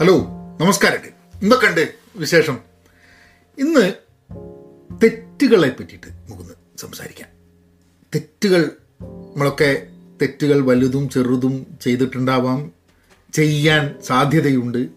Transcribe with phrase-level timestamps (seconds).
[0.00, 0.18] Hello
[0.60, 0.98] നമസ്കാരം
[1.42, 2.58] എന്തൊക്കെയുണ്ട് വിശേഷം?
[3.58, 3.92] ഇന്ന്
[5.02, 7.28] തെറ്റുകളെ പറ്റിയിട്ട് നമുക്കൊന്ന് സംസാരിക്കാം.
[8.14, 8.70] തെറ്റുകൾ
[9.02, 9.86] നമ്മളൊക്കെ
[10.22, 12.72] തെറ്റുകൾ വലുതും ചെറുതും ചെയ്തിട്ടുണ്ടാവാം
[13.32, 14.88] ചെയ്യാൻ സാധ്യതയുണ്ട്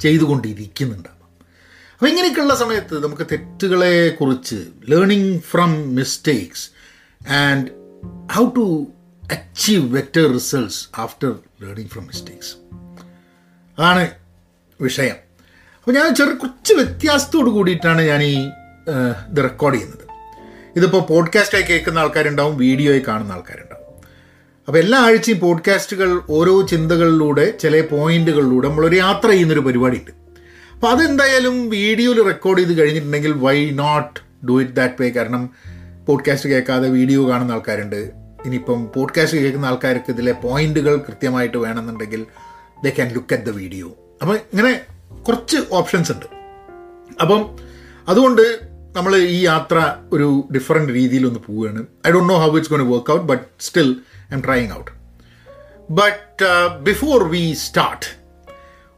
[0.00, 1.28] ചെയ്തുകൊണ്ടിരിക്കുന്നുണ്ടാവാം.
[1.94, 6.70] അപ്പോൾ ഇങ്ങനെയൊക്കെയുള്ള സമയത്ത് നമുക്ക് തെറ്റുകളെ കുറിച്ച് learning from mistakes
[7.28, 7.68] and
[8.32, 8.86] how to
[9.32, 12.56] achieve better results after learning from mistakes
[13.78, 14.10] അതാണ്
[14.80, 15.14] വിഷയം.
[15.78, 18.48] അപ്പോൾ ഞാൻ ചെറു കുറച്ച് വ്യത്യാസത്തോട് കൂടിയിട്ടാണ് ഞാൻ ഈ
[19.28, 20.06] ഇത് റെക്കോർഡ് ചെയ്യുന്നത്.
[20.76, 23.86] ഇതിപ്പോൾ പോഡ്കാസ്റ്റായി കേൾക്കുന്ന ആൾക്കാരുണ്ടാവും വീഡിയോയിൽ കാണുന്ന ആൾക്കാരുണ്ടാവും.
[24.68, 30.10] അപ്പോൾ എല്ലാ ആഴ്ചയും പോഡ്കാസ്റ്റുകൾ ഓരോ ചിന്തകളിലൂടെ ചില പോയിന്റുകളിലൂടെ നമ്മളൊരു യാത്ര ചെയ്യുന്നൊരു പരിപാടിയുണ്ട്.
[30.74, 35.50] അപ്പോൾ അതെന്തായാലും വീഡിയോയിൽ റെക്കോർഡ് ചെയ്ത് കഴിഞ്ഞിട്ടുണ്ടെങ്കിൽ why not do it that way കാരണം
[36.06, 38.10] പോഡ്കാസ്റ്റ് കേൾക്കാതെ വീഡിയോ കാണുന്ന ആൾക്കാരുണ്ട്.
[38.44, 42.26] ഇനിയിപ്പം പോഡ്കാസ്റ്റ് കേൾക്കുന്ന ആൾക്കാർക്ക് ഇതിലെ പോയിന്റുകൾ കൃത്യമായിട്ട് വേണമെന്നുണ്ടെങ്കിൽ
[42.84, 43.86] they can look at the video
[44.22, 44.80] അപ്പം ഇങ്ങനെ
[45.28, 46.26] കുറച്ച് ഓപ്ഷൻസ് ഉണ്ട്.
[47.20, 47.56] അപ്പം
[48.08, 48.60] അതുകൊണ്ട്
[48.96, 51.86] നമ്മൾ ഈ യാത്ര ഒരു ഡിഫറെന്റ് രീതിയിൽ ഒന്ന് പോവുകയാണ്.
[52.06, 53.96] I don't know how it's gone work out but still
[54.32, 54.90] I'm trying out
[55.90, 56.44] but
[56.80, 58.26] before we start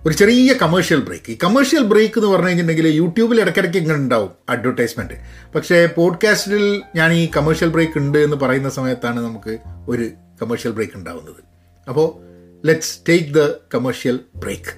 [0.07, 5.15] ഒരു ചെറിയ കമേഴ്ഷ്യൽ ബ്രേക്ക് ഈ കമേഴ്ഷ്യൽ ബ്രേക്ക് എന്ന് പറഞ്ഞു കഴിഞ്ഞിട്ടുണ്ടെങ്കിൽ യൂട്യൂബിൽ ഇടയ്ക്കിടയ്ക്ക് ഇങ്ങനെ ഉണ്ടാവും അഡ്വർടൈസ്മെന്റ്
[5.55, 9.59] പക്ഷേ പോഡ്കാസ്റ്റിൽ ഞാൻ ഈ കമേഴ്ഷ്യൽ ബ്രേക്ക് ഉണ്ട് എന്ന് പറയുന്ന സമയത്താണ് നമുക്ക്
[9.89, 10.11] ഒരു
[10.43, 11.43] കമേഴ്ഷ്യൽ ബ്രേക്ക് ഉണ്ടാവുന്നത്.
[11.89, 12.28] അപ്പോൾ
[12.65, 13.41] let's take the
[13.75, 14.73] commercial break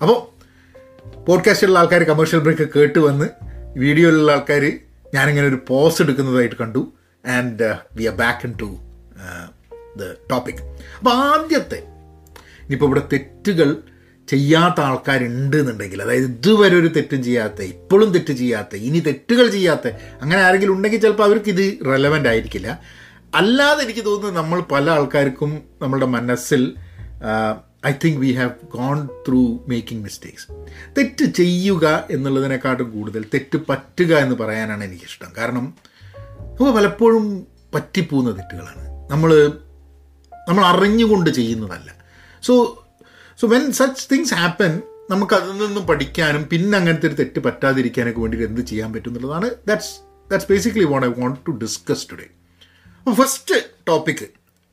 [0.00, 0.18] അപ്പോൾ
[1.26, 3.26] പോഡ്കാസ്റ്റിലുള്ള ആൾക്കാർ കമേഴ്ഷ്യൽ ബ്രേക്ക് കേട്ട് വന്ന്
[3.76, 4.64] വീഡിയോയിലുള്ള ആൾക്കാർ
[5.14, 6.92] ഞാനിങ്ങനെ ഒരു പോസ് എടുക്കുന്നതായിട്ട് കണ്ടു.
[7.24, 8.78] And we are back into
[9.96, 10.60] the topic
[10.98, 11.78] അപ്പോൾ ആദ്യത്തെ
[12.62, 13.82] ഇനിയിപ്പോൾ ഇവിടെ തെറ്റുകൾ
[14.28, 19.88] ചെയ്യാത്ത ആൾക്കാരുണ്ട് എന്നുണ്ടെങ്കിൽ അതായത് ഇതുവരെ ഒരു തെറ്റും ചെയ്യാത്ത ഇപ്പോഴും തെറ്റ് ചെയ്യാത്ത ഇനി തെറ്റുകൾ ചെയ്യാത്ത
[20.22, 22.68] അങ്ങനെ ആരെങ്കിലും ഉണ്ടെങ്കിൽ ചിലപ്പോൾ അവർക്ക് ഇത് റെലവന്റ് ആയിരിക്കില്ല.
[23.34, 26.74] അല്ലാതെ എനിക്ക് തോന്നുന്നത് നമ്മൾ പല ആൾക്കാർക്കും നമ്മളുടെ മനസ്സിൽ
[27.86, 30.46] I think we have gone through making mistakes
[30.98, 35.32] തെറ്റ് ചെയ്യുക എന്നുള്ളതിനെക്കാട്ടും കൂടുതൽ തെറ്റ് പറ്റുക എന്ന് പറയാനാണ് എനിക്കിഷ്ടം.
[35.38, 35.74] കാരണം
[36.46, 39.10] നമുക്ക് പലപ്പോഴും പറ്റിപ്പോകുന്ന തെറ്റുകളാണ്.
[39.10, 39.52] നമ്മൾ
[40.48, 41.94] നമ്മൾ അറിഞ്ഞുകൊണ്ട് ചെയ്യുന്നതല്ല.
[42.42, 42.84] So
[43.40, 48.48] so when such things happen നമുക്ക് അതിൽ നിന്നും പഠിക്കാനും പിന്നെ അങ്ങനത്തെ ഒരു തെറ്റ് പറ്റാതിരിക്കാനൊക്കെ വേണ്ടിയിട്ട്
[48.48, 49.50] എന്ത് ചെയ്യാൻ പറ്റും എന്നുള്ളതാണ്.
[49.68, 50.00] That's
[50.30, 52.26] that's basically what I want to discuss today
[53.06, 53.54] first
[53.88, 54.26] topic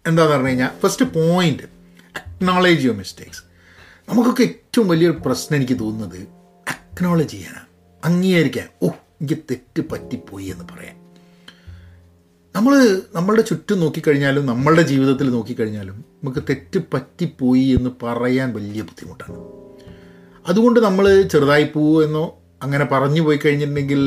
[0.07, 1.63] എന്താന്ന് പറഞ്ഞു കഴിഞ്ഞാൽ first point
[2.19, 3.43] acknowledge your mistakes
[4.09, 6.19] നമുക്കൊക്കെ ഏറ്റവും വലിയൊരു പ്രശ്നം എനിക്ക് തോന്നുന്നത്
[6.67, 7.65] അക്നോളജ് ചെയ്യാനാണ്
[8.05, 8.67] അംഗീകരിക്കാൻ.
[8.83, 10.95] ഓ എനിക്ക് തെറ്റ് പറ്റിപ്പോയി എന്ന് പറയാൻ.
[12.55, 19.37] നമ്മൾ നമ്മളുടെ ചുറ്റും നോക്കിക്കഴിഞ്ഞാലും നമ്മളുടെ ജീവിതത്തിൽ നോക്കിക്കഴിഞ്ഞാലും നമുക്ക് തെറ്റ് പറ്റിപ്പോയി എന്ന് പറയാൻ വലിയ ബുദ്ധിമുട്ടാണ്.
[20.47, 22.25] അതുകൊണ്ട് നമ്മൾ ചെറുതായി പോവോ എന്നോ
[22.63, 24.01] അങ്ങനെ പറഞ്ഞു പോയി കഴിഞ്ഞിട്ടുണ്ടെങ്കിൽ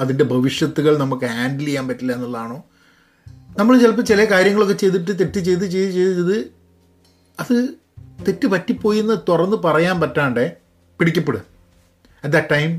[0.00, 2.64] അതിന്റെ ഭവിഷ്യത്തുകൾ നമുക്ക് ഹാൻഡിൽ ചെയ്യാൻ പറ്റില്ല എന്നുള്ളതാണോ?
[3.58, 6.36] നമ്മൾ ചിലപ്പോൾ ചില കാര്യങ്ങളൊക്കെ ചെയ്തിട്ട് തെറ്റ് ചെയ്ത് ചെയ്ത് ചെയ്ത് ചെയ്ത്
[7.38, 7.54] അത്
[8.26, 10.44] തെറ്റ് പറ്റിപ്പോയി എന്ന് തുറന്ന് പറയാൻ പറ്റാണ്ട്
[11.00, 11.42] പിടിക്കപ്പെടുക.
[12.24, 12.70] At the time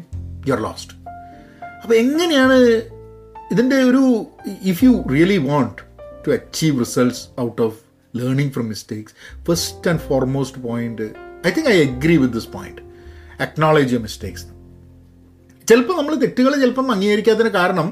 [0.47, 0.93] you are lost
[1.83, 2.57] അപ്പോൾ എങ്ങനെയാണ്
[3.51, 4.01] ഇതിന്റെ ഒരു
[4.63, 5.81] if you really want
[6.27, 7.77] to achieve results out of
[8.13, 9.13] learning from mistakes
[9.47, 11.07] first and foremost point
[11.47, 12.81] I think I agree with this point
[13.41, 14.45] acknowledge your mistakes
[15.67, 17.88] ചിലപ്പോൾ നമ്മൾ തെറ്റുകൾ ചിലപ്പം അംഗീകരിക്കാത്തതിന് കാരണം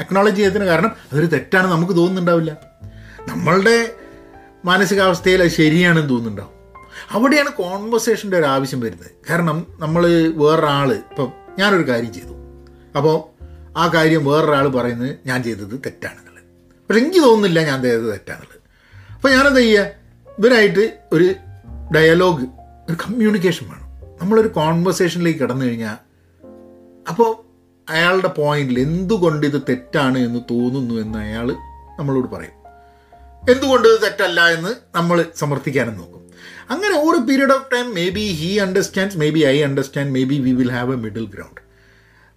[0.00, 2.56] acknowledge ചെയ്തതിന് കാരണം അതൊരു തെറ്റാണ് നമുക്ക് തോന്നുന്നുണ്ടാവില്ല.
[3.28, 3.90] നമ്മളുടെ
[4.64, 6.60] മാനസികാവസ്ഥയിൽ അത് ശരിയാണെന്ന് തോന്നുന്നുണ്ടാവും.
[7.10, 9.10] അവിടെയാണ് കോൺവെർസേഷന്റെ ഒരു ആവശ്യം വരുന്നത്.
[9.30, 12.34] കാരണം നമ്മൾ വേറൊരാൾ ഇപ്പം ഞാനൊരു കാര്യം ചെയ്തു.
[12.96, 13.40] അപ്പോൾ
[13.78, 16.44] ആ കാര്യം വേറൊരാൾ പറയുന്നത് ഞാൻ ചെയ്തത് തെറ്റാണെന്നുള്ളത്.
[16.88, 18.60] പക്ഷെ എനിക്ക് തോന്നുന്നില്ല ഞാൻ ചെയ്തത് തെറ്റാണെന്നുള്ളത്.
[19.14, 19.90] അപ്പോൾ ഞാനെന്താ ചെയ്യുക
[20.38, 21.34] ഇവരായിട്ട് ഒരു
[21.94, 22.42] ഡയലോഗ്
[22.88, 23.90] ഒരു കമ്മ്യൂണിക്കേഷൻ വേണം.
[24.20, 25.96] നമ്മളൊരു കോൺവെർസേഷനിലേക്ക് കടന്നു കഴിഞ്ഞാൽ
[27.08, 27.49] അപ്പോൾ
[27.90, 31.48] അയാളുടെ പോയിന്റിൽ എന്തുകൊണ്ട് ഇത് തെറ്റാണ് എന്ന് തോന്നുന്നു എന്ന് അയാൾ
[31.98, 32.56] നമ്മളോട് പറയും.
[33.52, 36.16] എന്തുകൊണ്ട് ഇത് തെറ്റല്ല എന്ന് നമ്മൾ സമർത്ഥിക്കാനും നോക്കും.
[36.70, 40.92] അങ്ങനെ ഒരു period of time maybe he understands maybe I understand maybe we will have
[40.92, 41.60] a middle ground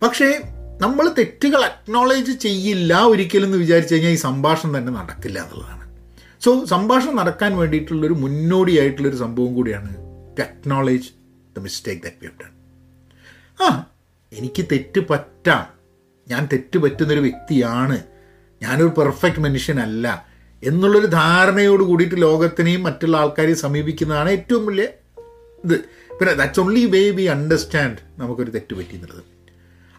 [0.01, 0.41] പക്ഷേ
[0.81, 5.83] നമ്മൾ തെറ്റുകൾ അക്നോളേജ് ചെയ്യില്ല ഒരിക്കലും എന്ന് വിചാരിച്ചു കഴിഞ്ഞാൽ ഈ സംഭാഷണം തന്നെ നടക്കില്ല എന്നുള്ളതാണ്.
[6.45, 9.91] സോ സംഭാഷണം നടക്കാൻ വേണ്ടിയിട്ടുള്ളൊരു മുന്നോടിയായിട്ടുള്ളൊരു സംഭവം കൂടിയാണ്
[10.37, 11.09] to acknowledge
[11.57, 12.51] the mistake that we have done
[13.63, 13.67] ആ
[14.33, 15.67] എനിക്ക് തെറ്റ് പറ്റാം.
[16.27, 18.03] ഞാൻ തെറ്റ് പറ്റുന്നൊരു വ്യക്തിയാണ്.
[18.61, 20.27] ഞാനൊരു പെർഫെക്റ്റ് മനുഷ്യനല്ല
[20.63, 24.83] എന്നുള്ളൊരു ധാരണയോട് കൂടിയിട്ട് ലോകത്തിനെയും മറ്റുള്ള ആൾക്കാരെയും സമീപിക്കുന്നതാണ് ഏറ്റവും വലിയ
[25.63, 25.79] ഇത്.
[26.19, 29.23] പിന്നെ that's only way we understand നമുക്കൊരു തെറ്റ് പറ്റി എന്നുള്ളത്.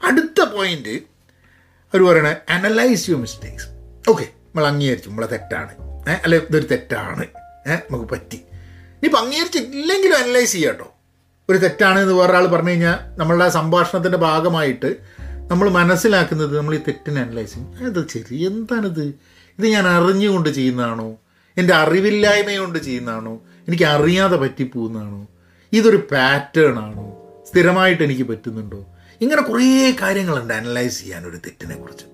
[0.05, 3.67] അടുത്ത പോയിന്റ് അവർ പറയണ അനലൈസ് യുവർ മിസ്റ്റേക്സ്
[4.11, 5.09] ഓക്കെ നമ്മൾ അംഗീകരിച്ചു.
[5.09, 5.75] നമ്മളെ തെറ്റാണ്.
[6.09, 7.27] ഏഹ് അല്ലെ ഇതൊരു തെറ്റാണ്.
[7.71, 8.37] ഏഹ് നമുക്ക് പറ്റി.
[8.37, 10.94] ഇനിയിപ്പോൾ അംഗീകരിച്ചില്ലെങ്കിലും അനലൈസ് ചെയ്യാം കേട്ടോ
[11.51, 14.97] ഒരു തെറ്റാണ് എന്ന് വേറൊരാൾ പറഞ്ഞു കഴിഞ്ഞാൽ നമ്മളുടെ സംഭാഷണത്തിന്റെ ഭാഗമായിട്ട്
[15.51, 17.87] നമ്മൾ മനസ്സിലാക്കുന്നത് നമ്മൾ ഈ തെറ്റിനെ അനലൈസ് ചെയ്യും.
[17.87, 19.03] അത് ശരി എന്താണിത്?
[19.59, 21.17] ഇത് ഞാൻ അറിഞ്ഞുകൊണ്ട് ചെയ്യുന്നതാണോ?
[21.57, 23.35] എന്റെ അറിവില്ലായ്മ കൊണ്ട് ചെയ്യുന്നതാണോ?
[23.69, 25.27] എനിക്ക് അറിയാതെ പറ്റിപ്പോകുന്നതാണോ?
[25.73, 27.17] ഇതൊരു പാറ്റേൺ ആണോ?
[27.51, 28.87] സ്ഥിരമായിട്ട് എനിക്ക് പറ്റുന്നുണ്ടോ?
[29.21, 32.05] ഇങ്ങനെ കുറേ കാര്യങ്ങളുണ്ട് അനലൈസ് ചെയ്യാൻ ഒരു തെറ്റിനെ കുറിച്ച്.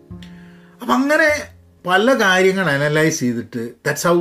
[0.82, 1.42] അപ്പം അങ്ങനെ
[1.86, 4.20] പല കാര്യങ്ങൾ അനലൈസ് ചെയ്തിട്ട് that's how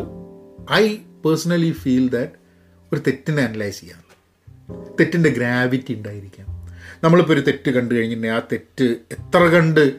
[0.74, 2.32] I personally feel that
[2.94, 4.09] ഒരു തെറ്റിനെ അനലൈസ് ചെയ്യാനുള്ള
[5.00, 6.48] തെറ്റിന്റെ ഗ്രാവിറ്റി ഉണ്ടായിരിക്കാം.
[7.04, 9.96] നമ്മളിപ്പോൾ ഒരു തെറ്റ് കണ്ടു കഴിഞ്ഞിട്ടുണ്ടെങ്കിൽ ആ തെറ്റ് എത്ര കണ്ട്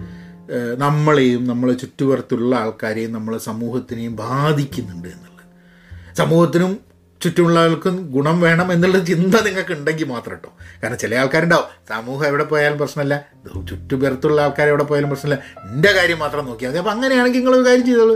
[0.79, 6.17] നമ്മളെയും നമ്മളെ ചുറ്റുപുറത്തുള്ള ആൾക്കാരെയും നമ്മളെ സമൂഹത്തിനെയും ബാധിക്കുന്നുണ്ട് എന്നുള്ളത്.
[6.17, 6.81] സമൂഹത്തിനും
[7.23, 10.53] ചുറ്റുമുള്ള ആൾക്കും ഗുണം വേണം എന്നുള്ള ചിന്ത നിങ്ങൾക്ക് ഉണ്ടെങ്കിൽ മാത്രം കേട്ടോ.
[10.83, 13.29] കാരണം ചില ആൾക്കാരുണ്ടാവും സമൂഹം എവിടെ പോയാലും പ്രശ്നമില്ല
[13.71, 16.79] ചുറ്റുപുറത്തുള്ള ആൾക്കാർ എവിടെ പോയാലും പ്രശ്നമില്ല എന്റെ കാര്യം മാത്രം നോക്കിയാൽ മതി.
[16.79, 18.15] അപ്പോൾ അങ്ങനെയാണെങ്കിൽ നിങ്ങളൊരു കാര്യം ചെയ്തോളൂ.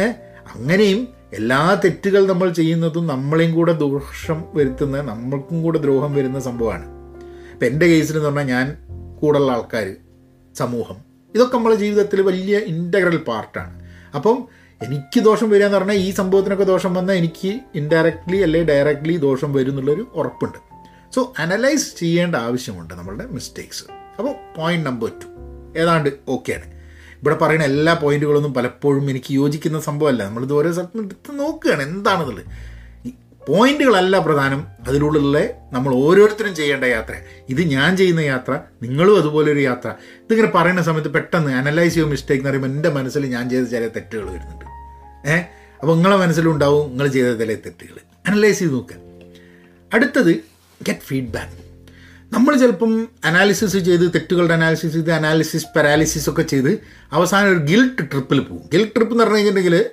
[0.00, 0.14] ഏഹ്
[0.54, 7.14] അങ്ങനെയും എല്ലാ തെറ്റുകൾ നമ്മൾ ചെയ്യുന്നതും നമ്മളെയും കൂടെ ദോഷം വരുത്തുന്ന നമ്മൾക്കും കൂടെ ദ്രോഹം വരുന്ന സംഭവമാണ്.
[7.52, 8.76] ഇപ്പം എന്റെ കേസിൽ എന്ന് പറഞ്ഞാൽ ഞാൻ
[9.20, 9.94] കൂടുള്ള ആൾക്കാർ
[10.54, 10.96] സമൂഹം.
[11.34, 14.48] ഇതൊക്കെ നമ്മളെ ജീവിതത്തിൽ വലിയ ഇന്റഗ്രൽ പാർട്ടാണ് അപ്പം
[14.82, 19.70] എനിക്ക് ദോഷം വരിക എന്ന് പറഞ്ഞാൽ ഈ സംഭവത്തിനൊക്കെ ദോഷം വന്നാൽ എനിക്ക് ഇൻഡയറക്ട്ലി അല്ലെങ്കിൽ ഡയറക്ട്ലി ദോഷം വരും
[19.70, 20.58] എന്നുള്ളൊരു ഉറപ്പുണ്ട്.
[21.14, 23.84] സോ അനലൈസ് ചെയ്യേണ്ട ആവശ്യമുണ്ട് നമ്മളുടെ മിസ്റ്റേക്സ്
[24.18, 25.26] അപ്പോൾ പോയിന്റ് നമ്പർ ടു
[25.78, 26.75] ഏതാണ്ട് ഓക്കെയാണ്
[27.26, 30.24] ഇവിടെ പറയുന്ന എല്ലാ പോയിന്റുകളൊന്നും പലപ്പോഴും എനിക്ക് യോജിക്കുന്ന സംഭവമല്ല.
[30.24, 31.82] നമ്മളിത് ഓരോ സ്ഥലത്തും എടുത്ത് നോക്കുകയാണ്.
[31.82, 32.44] എന്താണെന്നുള്ളത്
[33.46, 34.66] പോയിന്റുകളല്ല പ്രധാനം.
[34.88, 35.38] അതിലുള്ള
[35.72, 37.14] നമ്മൾ ഓരോരുത്തരും ചെയ്യേണ്ട യാത്ര.
[37.48, 39.88] ഇത് ഞാൻ ചെയ്യുന്ന യാത്ര നിങ്ങളും അതുപോലെ ഒരു യാത്ര.
[40.24, 44.30] ഇതിങ്ങനെ പറയുന്ന സമയത്ത് പെട്ടെന്ന് അനലൈസ് ചെയ്യുമ്പോൾ മിസ്റ്റേക്ക് എന്ന് പറയുമ്പോൾ എന്റെ മനസ്സിൽ ഞാൻ ചെയ്ത ചില തെറ്റുകൾ
[44.30, 44.64] വരുന്നുണ്ട്.
[45.28, 45.44] ഏഹ്
[45.80, 47.98] അപ്പോൾ നിങ്ങളെ മനസ്സിലുണ്ടാവും നിങ്ങൾ ചെയ്ത ചില തെറ്റുകൾ.
[48.26, 48.96] അനലൈസ് ചെയ്ത് നോക്കുക
[49.94, 50.34] അടുത്തത്
[50.82, 51.65] ഗെറ്റ് ഫീഡ്ബാക്ക്
[52.32, 56.80] നമ്മൾ ചിലപ്പം അനാലിസിസ് ചെയ്ത് തെറ്റുകളുടെ അനാലിസിസ് ചെയ്ത് അനാലിസിസ് പാരാലിസിസ് ഒക്കെ ചെയ്ത്
[57.12, 58.62] അവസാനം ഒരു ഗിൽട്ട് ട്രിപ്പിൽ പോകും.
[58.72, 59.90] ഗിൽട്ട് ട്രിപ്പ് എന്ന് പറഞ്ഞു കഴിഞ്ഞിട്ടുണ്ടെങ്കിൽ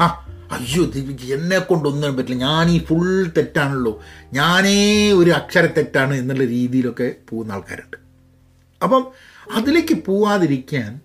[0.00, 0.04] ആ
[0.52, 2.40] അയ്യോ ദീപിക്ക് എന്നെ കൊണ്ടൊന്നും പറ്റില്ല.
[2.40, 4.02] ഞാൻ ഈ ഫുൾ തെറ്റാണല്ലോ.
[4.32, 7.96] ഞാനേ ഒരു അക്ഷര തെറ്റാണ് എന്നുള്ള രീതിയിലൊക്കെ പോകുന്ന ആൾക്കാരുണ്ട്.
[8.82, 9.06] അപ്പം
[9.54, 11.00] അതിലേക്ക് പോവാതിരിക്കാൻ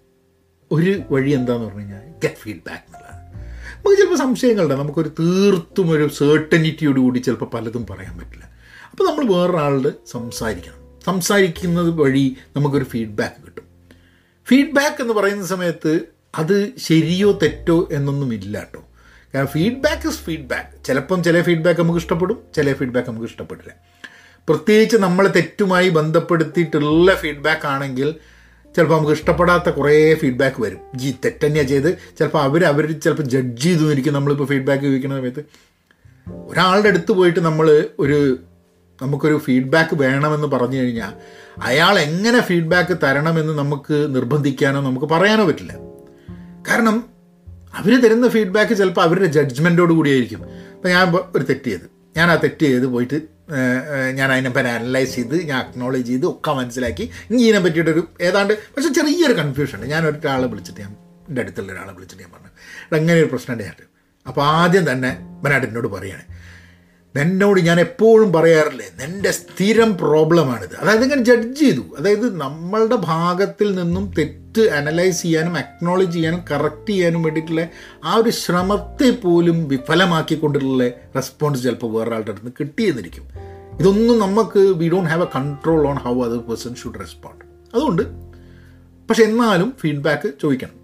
[0.71, 3.19] ഒരു വഴി എന്താന്ന് പറഞ്ഞു കഴിഞ്ഞാൽ ഗെറ്റ് ഫീഡ്ബാക്ക് എന്നുള്ളതാണ്.
[3.75, 8.49] നമുക്ക് ചിലപ്പോൾ സംശയങ്ങളുണ്ട് നമുക്കൊരു തീർത്തും ഒരു സേർട്ടനിറ്റിയോട് കൂടി ചിലപ്പോൾ പലതും പറയാൻ പറ്റില്ല.
[9.00, 11.04] അപ്പോൾ നമ്മൾ വേറൊരാളോട് സംസാരിക്കണം.
[11.06, 13.63] സംസാരിക്കുന്നത് വഴി നമുക്കൊരു ഫീഡ്ബാക്ക് കിട്ടും.
[14.48, 16.00] ഫീഡ്ബാക്ക് എന്ന് പറയുന്ന സമയത്ത്
[16.38, 18.84] അത് ശരിയോ തെറ്റോ എന്നൊന്നും ഇല്ല കേട്ടോ.
[19.36, 23.74] കാരണം ഫീഡ്ബാക്ക് ഇസ് ഫീഡ്ബാക്ക് ചിലപ്പം ചില ഫീഡ്ബാക്ക് നമുക്ക് ഇഷ്ടപ്പെടും ചില ഫീഡ്ബാക്ക് നമുക്ക് ഇഷ്ടപ്പെടില്ല.
[24.50, 28.16] പ്രത്യേകിച്ച് നമ്മളെ തെറ്റുമായി ബന്ധപ്പെടുത്തിയിട്ടുള്ള ഫീഡ്ബാക്ക് ആണെങ്കിൽ
[28.75, 30.80] ചിലപ്പോൾ നമുക്ക് ഇഷ്ടപ്പെടാത്ത കുറേ ഫീഡ്ബാക്ക് വരും.
[30.96, 35.44] ജീ തെറ്റന്നെയാണ് ചെയ്ത് ചിലപ്പോൾ അവർ അവർ ചിലപ്പോൾ ജഡ്ജ് ചെയ്തു ഇരിക്കും നമ്മളിപ്പോൾ ഫീഡ്ബാക്ക് ചോദിക്കുന്ന സമയത്ത്.
[36.48, 38.40] ഒരാളുടെ അടുത്ത് പോയിട്ട് നമ്മൾ ഒരു
[39.01, 41.13] നമുക്കൊരു ഫീഡ്ബാക്ക് വേണമെന്ന് പറഞ്ഞു കഴിഞ്ഞാൽ
[41.62, 45.74] അയാൾ എങ്ങനെ ഫീഡ്ബാക്ക് തരണമെന്ന് നമുക്ക് നിർബന്ധിക്കാനോ നമുക്ക് പറയാനോ പറ്റില്ല.
[46.69, 47.10] കാരണം
[47.74, 50.42] അവർ തരുന്ന ഫീഡ്ബാക്ക് ചിലപ്പോൾ അവരുടെ ജഡ്ജ്മെന്റോട് കൂടിയായിരിക്കും.
[50.75, 51.88] അപ്പോൾ ഞാൻ ഒരു തെറ്റ് ചെയ്ത്
[52.18, 53.18] ഞാൻ ആ തെറ്റ് ചെയ്ത് പോയിട്ട്
[54.12, 57.10] ഞാൻ അതിനെപ്പറ്റി അനലൈസ് ചെയ്ത് ഞാൻ അക്നോളജ് ചെയ്ത് ഒക്കെ മനസ്സിലാക്കി.
[57.30, 60.92] ഇനി ഇതിനെ പറ്റിയിട്ടൊരു ഏതാണ്ട് പക്ഷേ ചെറിയൊരു കൺഫ്യൂഷൻ ഉണ്ട് ഞാൻ ഒരാളെ വിളിച്ചിട്ട് ഞാൻ
[61.30, 62.51] എന്റെ അടുത്തുള്ള ഒരാളെ വിളിച്ചിട്ട് ഞാൻ പറഞ്ഞു
[62.88, 63.86] "എടാ, ഇങ്ങനെ ഒരു പ്രശ്നം ഉണ്ടായിട്ട്
[64.28, 66.24] അപ്പോൾ ആദ്യം തന്നെ ബനാട്ട് എന്നോട് പറയാണ്.
[67.15, 70.75] എന്നോട് ഞാൻ എപ്പോഴും പറയാറില്ലേ എന്റെ സ്ഥിരം പ്രോബ്ലമാണിത്.
[70.79, 71.81] അതായത് ഇങ്ങനെ ജഡ്ജ് ചെയ്തു.
[71.97, 77.67] അതായത് നമ്മളുടെ ഭാഗത്തിൽ നിന്നും തെറ്റ് അനലൈസ് ചെയ്യാനും അക്നോളജ് ചെയ്യാനും കറക്റ്റ് ചെയ്യാനും വേണ്ടിയിട്ടുള്ള
[78.03, 83.23] ആ ഒരു ശ്രമത്തെ പോലും വിഫലമാക്കിക്കൊണ്ടുള്ള റെസ്പോൺസ് ചിലപ്പോൾ വേറൊരാളുടെ അടുത്ത് കിട്ടിയെന്നിരിക്കും.
[83.79, 88.01] ഇതൊന്നും നമുക്ക് we don't have a control on how other person should respond അതുകൊണ്ട്
[89.09, 90.79] പക്ഷെ എന്നാലും ഫീഡ്ബാക്ക് ചോദിക്കണം.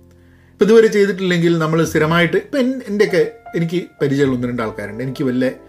[0.51, 5.03] ഇപ്പം ഇതുവരെ ചെയ്തിട്ടില്ലെങ്കിൽ നമ്മൾ സ്ഥിരമായിട്ട് ഇപ്പം എൻ- എന്റെയൊക്കെ എനിക്ക് പരിചയമുള്ള ഒന്ന് രണ്ട് ആൾക്കാരുണ്ട്.
[5.03, 5.64] എനിക്ക് വല്ല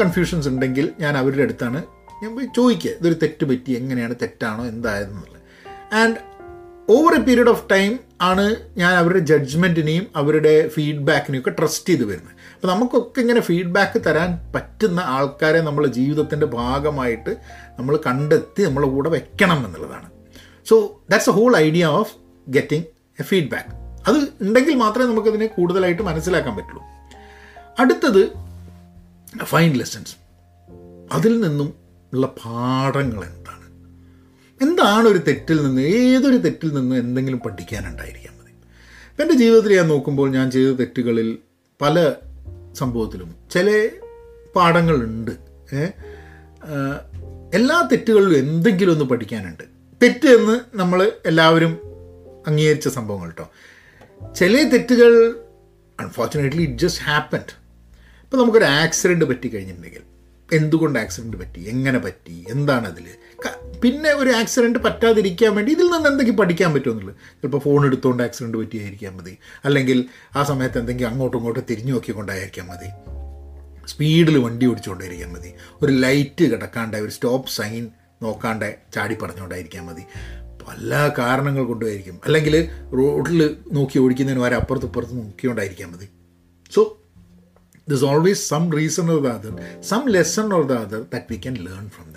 [0.00, 1.84] കൺഫ്യൂഷൻസ് ഉണ്ടെങ്കിൽ ഞാൻ അവരുടെ അടുത്താണ്
[2.22, 3.72] ഞാൻ പോയി ചോദിക്കുക ഇതൊരു തെറ്റ് പറ്റി?
[3.72, 4.14] എങ്ങനെയാണ്?
[4.22, 4.64] തെറ്റാണോ?
[4.64, 5.40] എന്തായെന്നുള്ളത്
[5.94, 6.16] and
[6.90, 12.32] over a period of time ആണ് ഞാൻ അവരുടെ ജഡ്ജ്മെന്റിനെയും അവരുടെ ഫീഡ്ബാക്കിനെയും ഒക്കെ ട്രസ്റ്റ് ചെയ്ത് വരുന്നത്.
[12.54, 17.36] അപ്പോൾ നമുക്കൊക്കെ ഇങ്ങനെ ഫീഡ്ബാക്ക് തരാൻ പറ്റുന്ന ആൾക്കാരെ നമ്മളെ ജീവിതത്തിന്റെ ഭാഗമായിട്ട്
[17.78, 20.10] നമ്മൾ കണ്ടെത്തി നമ്മളെ കൂടെ വെക്കണം എന്നുള്ളതാണ്.
[20.68, 22.14] So that's a whole idea of
[22.48, 22.84] getting
[23.20, 23.68] a feedback
[24.10, 26.82] അത് ഉണ്ടെങ്കിൽ മാത്രമേ നമുക്കതിനെ കൂടുതലായിട്ട് മനസ്സിലാക്കാൻ പറ്റുള്ളൂ.
[27.80, 28.43] അടുത്തത്
[29.42, 30.16] ഫൈൻ ലെസൺസ്
[31.12, 31.74] അതിൽ നിന്നും
[32.12, 33.66] ഉള്ള പാഠങ്ങൾ എന്താണ്?
[34.62, 38.52] എന്താണ് ഒരു തെറ്റിൽ നിന്ന് ഏതൊരു തെറ്റിൽ നിന്ന് എന്തെങ്കിലും പഠിക്കാനുണ്ടായിരിക്കാൻ മതി.
[39.10, 41.38] ഇപ്പം എന്റെ ജീവിതത്തിൽ ഞാൻ നോക്കുമ്പോൾ ഞാൻ ചെയ്ത തെറ്റുകളിൽ
[41.80, 42.12] പല
[42.72, 43.90] സംഭവത്തിലും ചില
[44.56, 45.30] പാഠങ്ങളുണ്ട്?
[47.54, 49.62] എല്ലാ തെറ്റുകളിലും എന്തെങ്കിലും ഒന്ന് പഠിക്കാനുണ്ട്.
[50.02, 51.78] തെറ്റ് എന്ന് നമ്മൾ എല്ലാവരും
[52.46, 53.50] അംഗീകരിച്ച സംഭവങ്ങൾ കേട്ടോ
[54.34, 55.40] ചില തെറ്റുകൾ
[56.00, 57.63] അൺഫോർച്ചുനേറ്റ്ലി ഇറ്റ് ജസ്റ്റ് ഹാപ്പൻഡ്
[58.34, 60.00] ഇപ്പോൾ നമുക്കൊരു ആക്സിഡന്റ് പറ്റി കഴിഞ്ഞിട്ടുണ്ടെങ്കിൽ
[60.52, 61.60] എന്തുകൊണ്ട് ആക്സിഡന്റ് പറ്റി?
[61.60, 62.44] എങ്ങനെ പറ്റി?
[62.48, 63.04] എന്താണ് അതിൽ
[63.80, 69.16] പിന്നെ ഒരു ആക്സിഡന്റ് പറ്റാതിരിക്കാൻ വേണ്ടി ഇതിൽ നിന്ന് എന്തെങ്കിലും പഠിക്കാൻ പറ്റുമെന്നുള്ളത് ചിലപ്പോൾ ഫോൺ എടുത്തുകൊണ്ട് ആക്സിഡന്റ് പറ്റിയായിരിക്കാം
[69.16, 69.36] മതി.
[69.64, 70.04] അല്ലെങ്കിൽ
[70.36, 72.88] ആ സമയത്ത് എന്തെങ്കിലും അങ്ങോട്ടും ഇങ്ങോട്ടും തിരിഞ്ഞു നോക്കിക്കൊണ്ടായിരിക്കാം മതി.
[73.88, 75.52] സ്പീഡിൽ വണ്ടി ഓടിച്ചുകൊണ്ടായിരിക്കാം മതി.
[75.82, 77.88] ഒരു ലൈറ്റ് കിടക്കാണ്ട് ഒരു സ്റ്റോപ്പ് സൈൻ
[78.22, 80.02] നോക്കാണ്ട് ചാടി പറഞ്ഞുകൊണ്ടായിരിക്കാൻ മതി.
[80.68, 82.20] പല കാരണങ്ങൾ കൊണ്ടുമായിരിക്കും.
[82.26, 85.14] അല്ലെങ്കിൽ റോഡിൽ നോക്കി ഓടിക്കുന്നതിന് വരെ അപ്പുറത്തും ഇപ്പുറത്ത്
[85.92, 86.08] മതി.
[86.74, 87.00] So
[87.88, 91.54] this always some reason or the other some lesson or the other that we can
[91.54, 92.16] learn from the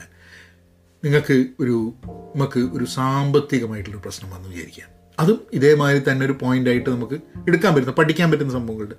[1.04, 1.94] നിങ്ങൾക്ക് ഒരു
[2.36, 4.90] നമുക്ക് ഒരു സാമ്പത്തികമായിട്ടുള്ളൊരു പ്രശ്നം വന്നു വിചാരിക്കാം.
[5.20, 7.14] അതും ഇതേമാതിരി തന്നെ ഒരു പോയിന്റ് ആയിട്ട് നമുക്ക്
[7.48, 8.96] എടുക്കാൻ പറ്റുന്ന പഠിക്കാൻ പറ്റുന്ന സംഭവങ്ങളുണ്ട്.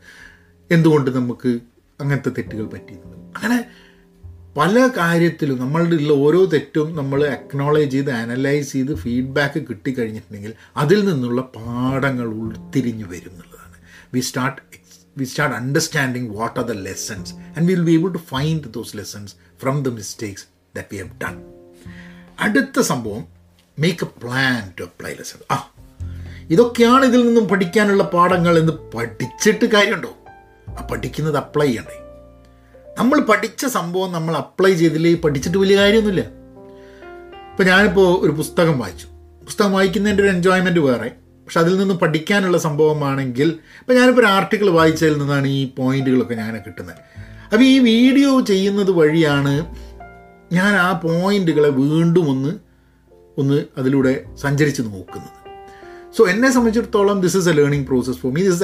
[0.71, 1.59] എന്തുകൊണ്ട് നമുക്ക്
[2.01, 3.65] അങ്ങനത്തെ തെറ്റുകൾ പറ്റിയിരുന്നു അങ്ങനെ
[4.57, 11.43] പല കാര്യത്തിലും നമ്മളുടെ ഉള്ള ഓരോ തെറ്റും നമ്മൾ അക്നോളേജ് ചെയ്ത് അനലൈസ് ചെയ്ത് ഫീഡ്ബാക്ക് കിട്ടിക്കഴിഞ്ഞിട്ടുണ്ടെങ്കിൽ അതിൽ നിന്നുള്ള
[11.43, 13.77] പാഠങ്ങൾ ഉൾത്തിരിഞ്ഞു വരും എന്നുള്ളതാണ്.
[14.15, 14.63] We start
[15.19, 19.35] we start understanding what are the lessons and will be able to find those lessons
[19.61, 20.45] from the mistakes
[20.77, 21.43] that we have done
[22.41, 23.25] അടുത്ത സംഭവം
[23.79, 25.71] make a plan to apply lesson ആ
[26.51, 30.17] ഇതൊക്കെയാണ് ഇതിൽ നിന്നും പഠിക്കാനുള്ള പാഠങ്ങൾ എന്ന് പഠിച്ചിട്ട് കാര്യമുണ്ടോ?
[30.69, 32.03] ആ പഠിക്കുന്നത് അപ്ലൈ ചെയ്യണ്ടേ?
[32.99, 35.15] നമ്മൾ പഠിച്ച സംഭവം നമ്മൾ അപ്ലൈ ചെയ്തില്ലേ?
[35.15, 36.21] പഠിച്ചിട്ട് വലിയ കാര്യമൊന്നുമില്ല.
[37.51, 39.07] ഇപ്പം ഞാനിപ്പോൾ ഒരു പുസ്തകം വായിച്ചു.
[39.45, 41.11] പുസ്തകം വായിക്കുന്നതിന്റെ ഒരു എൻജോയ്മെന്റ് വേറെ.
[41.49, 43.49] പക്ഷെ അതിൽ നിന്നും പഠിക്കാനുള്ള സംഭവമാണെങ്കിൽ
[43.81, 46.99] ഇപ്പം ഞാനിപ്പോൾ ഒരു ആർട്ടിക്കിൾ വായിച്ചതിൽ നിന്നാണ് ഈ പോയിന്റുകളൊക്കെ ഞാൻ കിട്ടുന്നത്.
[47.53, 49.67] അപ്പോൾ ഈ വീഡിയോ ചെയ്യുന്നത് വഴിയാണ്
[50.53, 52.53] ഞാൻ ആ പോയിന്റുകളെ വീണ്ടും ഒന്ന്
[53.39, 55.33] ഒന്ന് അതിലൂടെ സഞ്ചരിച്ച് നോക്കുന്നത്.
[56.17, 58.61] സോ എന്നെ സംബന്ധിച്ചിടത്തോളം this is a learning process for me this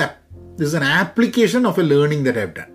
[0.59, 2.71] this is an application of a learning that have done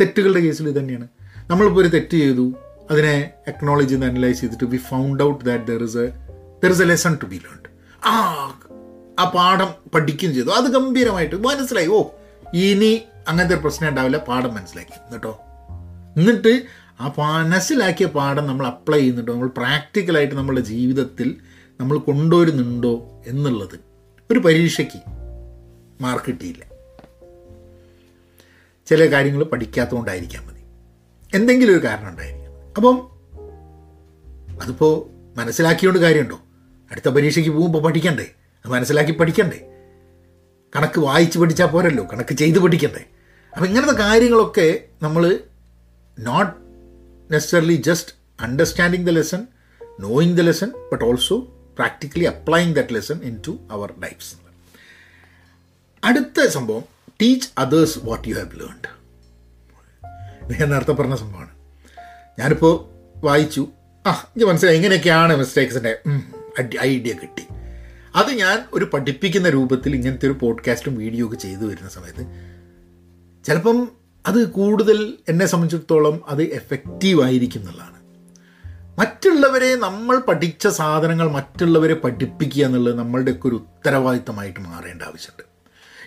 [0.00, 1.08] തെറ്റുകളുടെ കേസിൽ ഇത് തന്നെയാണ്.
[1.50, 2.54] നമ്മളിപ്പോൾ ഒരു തെറ്റ് ചെയ്തു
[2.90, 6.08] അതിനെ അക്നോളജ് ചെയ്ത് അനലൈസ് ചെയ്തിട്ട് we found out that there is a
[6.64, 7.68] there is a lesson to be learned
[8.06, 8.14] ആ
[9.20, 10.48] ആ പാഠം പഠിക്കുകയും ചെയ്തു.
[10.48, 11.86] അത് ഗംഭീരമായിട്ട് മനസ്സിലായി.
[11.86, 12.02] ഓ
[12.54, 14.16] ഇനി അങ്ങനത്തെ ഒരു പ്രശ്നം ഉണ്ടാവില്ല.
[14.16, 15.12] പാഠം മനസ്സിലാക്കി.
[15.12, 15.40] കേട്ടോ
[16.16, 16.62] എന്നിട്ട്
[17.00, 19.32] ആ മനസ്സിലാക്കിയ പാഠം നമ്മൾ അപ്ലൈ ചെയ്യുന്നുണ്ടോ?
[19.32, 21.36] നമ്മൾ പ്രാക്ടിക്കലായിട്ട് നമ്മുടെ ജീവിതത്തിൽ
[21.80, 23.80] നമ്മൾ കൊണ്ടുവരുന്നുണ്ടോ എന്നുള്ളത്
[24.30, 25.00] ഒരു പരീക്ഷയ്ക്ക്
[26.02, 26.64] മാർക്ക് കിട്ടിയില്ല.
[28.86, 30.60] ചില കാര്യങ്ങൾ പഠിക്കാത്തതുകൊണ്ടായിരിക്കാൻ മതി.
[31.36, 32.50] എന്തെങ്കിലും ഒരു കാരണം ഉണ്ടായിരിക്കും.
[32.76, 33.10] അപ്പം
[34.62, 35.06] അതിപ്പോൾ
[35.38, 36.40] മനസ്സിലാക്കിയോണ്ട് കാര്യമുണ്ടോ?
[36.90, 38.26] അടുത്ത പരീക്ഷയ്ക്ക് പോകുമ്പോൾ പഠിക്കണ്ടേ?
[38.66, 39.66] മനസ്സിലാക്കി പഠിക്കണ്ടേ?
[40.76, 43.04] കണക്ക് വായിച്ച് പഠിച്ചാൽ പോരല്ലോ കണക്ക് ചെയ്ത് പഠിക്കണ്ടേ?
[43.52, 45.40] അപ്പം ഇങ്ങനത്തെ കാര്യങ്ങളൊക്കെ നമ്മൾ
[46.18, 46.52] not
[47.32, 49.46] necessarily just understanding the lesson
[50.00, 51.38] knowing the lesson but also
[51.78, 54.34] practically applying that lesson into our lifes
[56.04, 56.84] അടുത്ത സംഭവം
[57.22, 59.00] teach others what you have learned
[60.60, 61.50] ഞാൻ നേരത്തെ പറഞ്ഞ സംഭവമാണ്.
[62.40, 62.74] ഞാനിപ്പോൾ
[63.26, 63.68] വായിച്ചു.
[64.06, 64.76] ആ എനിക്ക് മനസ്സിലായി.
[64.76, 65.98] എങ്ങനെയൊക്കെയാണ് മിസ്റ്റേക്സിന്റെ
[66.80, 67.42] ഐഡിയ കിട്ടി.
[68.16, 72.26] അത് ഞാൻ ഒരു പഠിപ്പിക്കുന്ന രൂപത്തിൽ ഇങ്ങനത്തെ ഒരു പോഡ്കാസ്റ്റും വീഡിയോ ഒക്കെ ചെയ്തു വരുന്ന സമയത്ത്
[73.44, 73.88] ചിലപ്പം
[74.26, 78.00] അത് കൂടുതൽ എന്നെ സംബന്ധിച്ചിടത്തോളം അത് എഫക്റ്റീവ് ആയിരിക്കും എന്നുള്ളതാണ്.
[79.00, 85.42] മറ്റുള്ളവരെ നമ്മൾ പഠിച്ച സാധനങ്ങൾ മറ്റുള്ളവരെ പഠിപ്പിക്കുക എന്നുള്ളത് നമ്മളുടെയൊക്കെ ഒരു ഉത്തരവാദിത്തമായിട്ട് മാറേണ്ട ആവശ്യമുണ്ട്.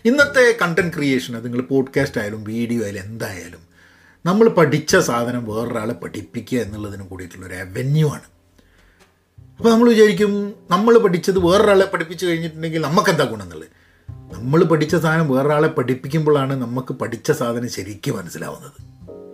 [0.07, 3.60] ഇന്നത്തെ കണ്ടന്റ് ക്രിയേഷൻ അത് നിങ്ങൾ പോഡ്കാസ്റ്റ് ആയാലും വീഡിയോ ആയാലും എന്തായാലും
[4.25, 8.33] നമ്മൾ പഠിച്ച സാധനം വേറൊരാളെ പഠിപ്പിക്കുക എന്നുള്ളതിനും കൂടിയിട്ടുള്ളൊരു അവന്യൂ ആണ്.
[9.60, 13.69] അപ്പോൾ നമ്മൾ വിചാരിക്കും നമ്മൾ പഠിച്ചത് വേറൊരാളെ പഠിപ്പിച്ച് കഴിഞ്ഞിട്ടുണ്ടെങ്കിൽ നമുക്കെന്താ ഗുണം എന്നുള്ളത്?
[14.33, 18.72] നമ്മൾ പഠിച്ച സാധനം വേറൊരാളെ പഠിപ്പിക്കുമ്പോഴാണ് നമുക്ക് പഠിച്ച സാധനം ശരിക്കും മനസ്സിലാവുന്നത്.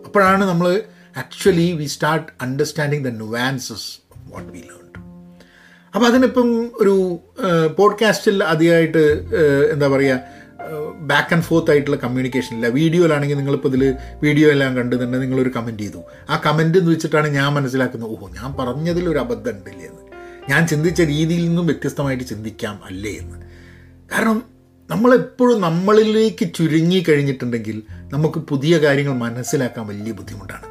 [0.06, 0.82] അപ്പോഴാണ് നമ്മൾ
[1.18, 3.88] actually we start understanding the nuances
[4.34, 4.86] what we learn
[5.96, 6.50] അപ്പോൾ അതിനിപ്പം
[6.82, 7.20] ഒരു
[7.78, 9.04] പോഡ്കാസ്റ്റിൽ അധികമായിട്ട്
[9.72, 10.20] എന്താ പറയുക
[11.00, 12.68] ബാക്ക് ആൻഡ് ഫോർത്ത് ആയിട്ടുള്ള കമ്മ്യൂണിക്കേഷൻ ഇല്ല.
[12.68, 16.02] വീഡിയോയിലാണെങ്കിൽ നിങ്ങളിപ്പോൾ ഇതിൽ വീഡിയോ എല്ലാം കണ്ട് തന്നെ നിങ്ങളൊരു കമന്റ് ചെയ്തു.
[16.30, 20.04] ആ കമന്റ് എന്ന് വെച്ചിട്ടാണ് ഞാൻ മനസ്സിലാക്കുന്നത് ഓഹോ ഞാൻ പറഞ്ഞതിൽ ഒരു അബദ്ധം ഉണ്ടല്ലേ എന്ന്.
[20.50, 23.42] ഞാൻ ചിന്തിച്ച രീതിയിൽ നിന്നും വ്യത്യസ്തമായിട്ട് ചിന്തിക്കാം അല്ലേ എന്ന്.
[24.12, 24.44] കാരണം
[24.90, 30.66] നമ്മളെപ്പോഴും നമ്മളിലേക്ക് ചുരുങ്ങി കഴിഞ്ഞിട്ടുണ്ടെങ്കിൽ നമുക്ക് പുതിയ കാര്യങ്ങൾ മനസ്സിലാക്കാൻ വലിയ ബുദ്ധിമുട്ടാണ്.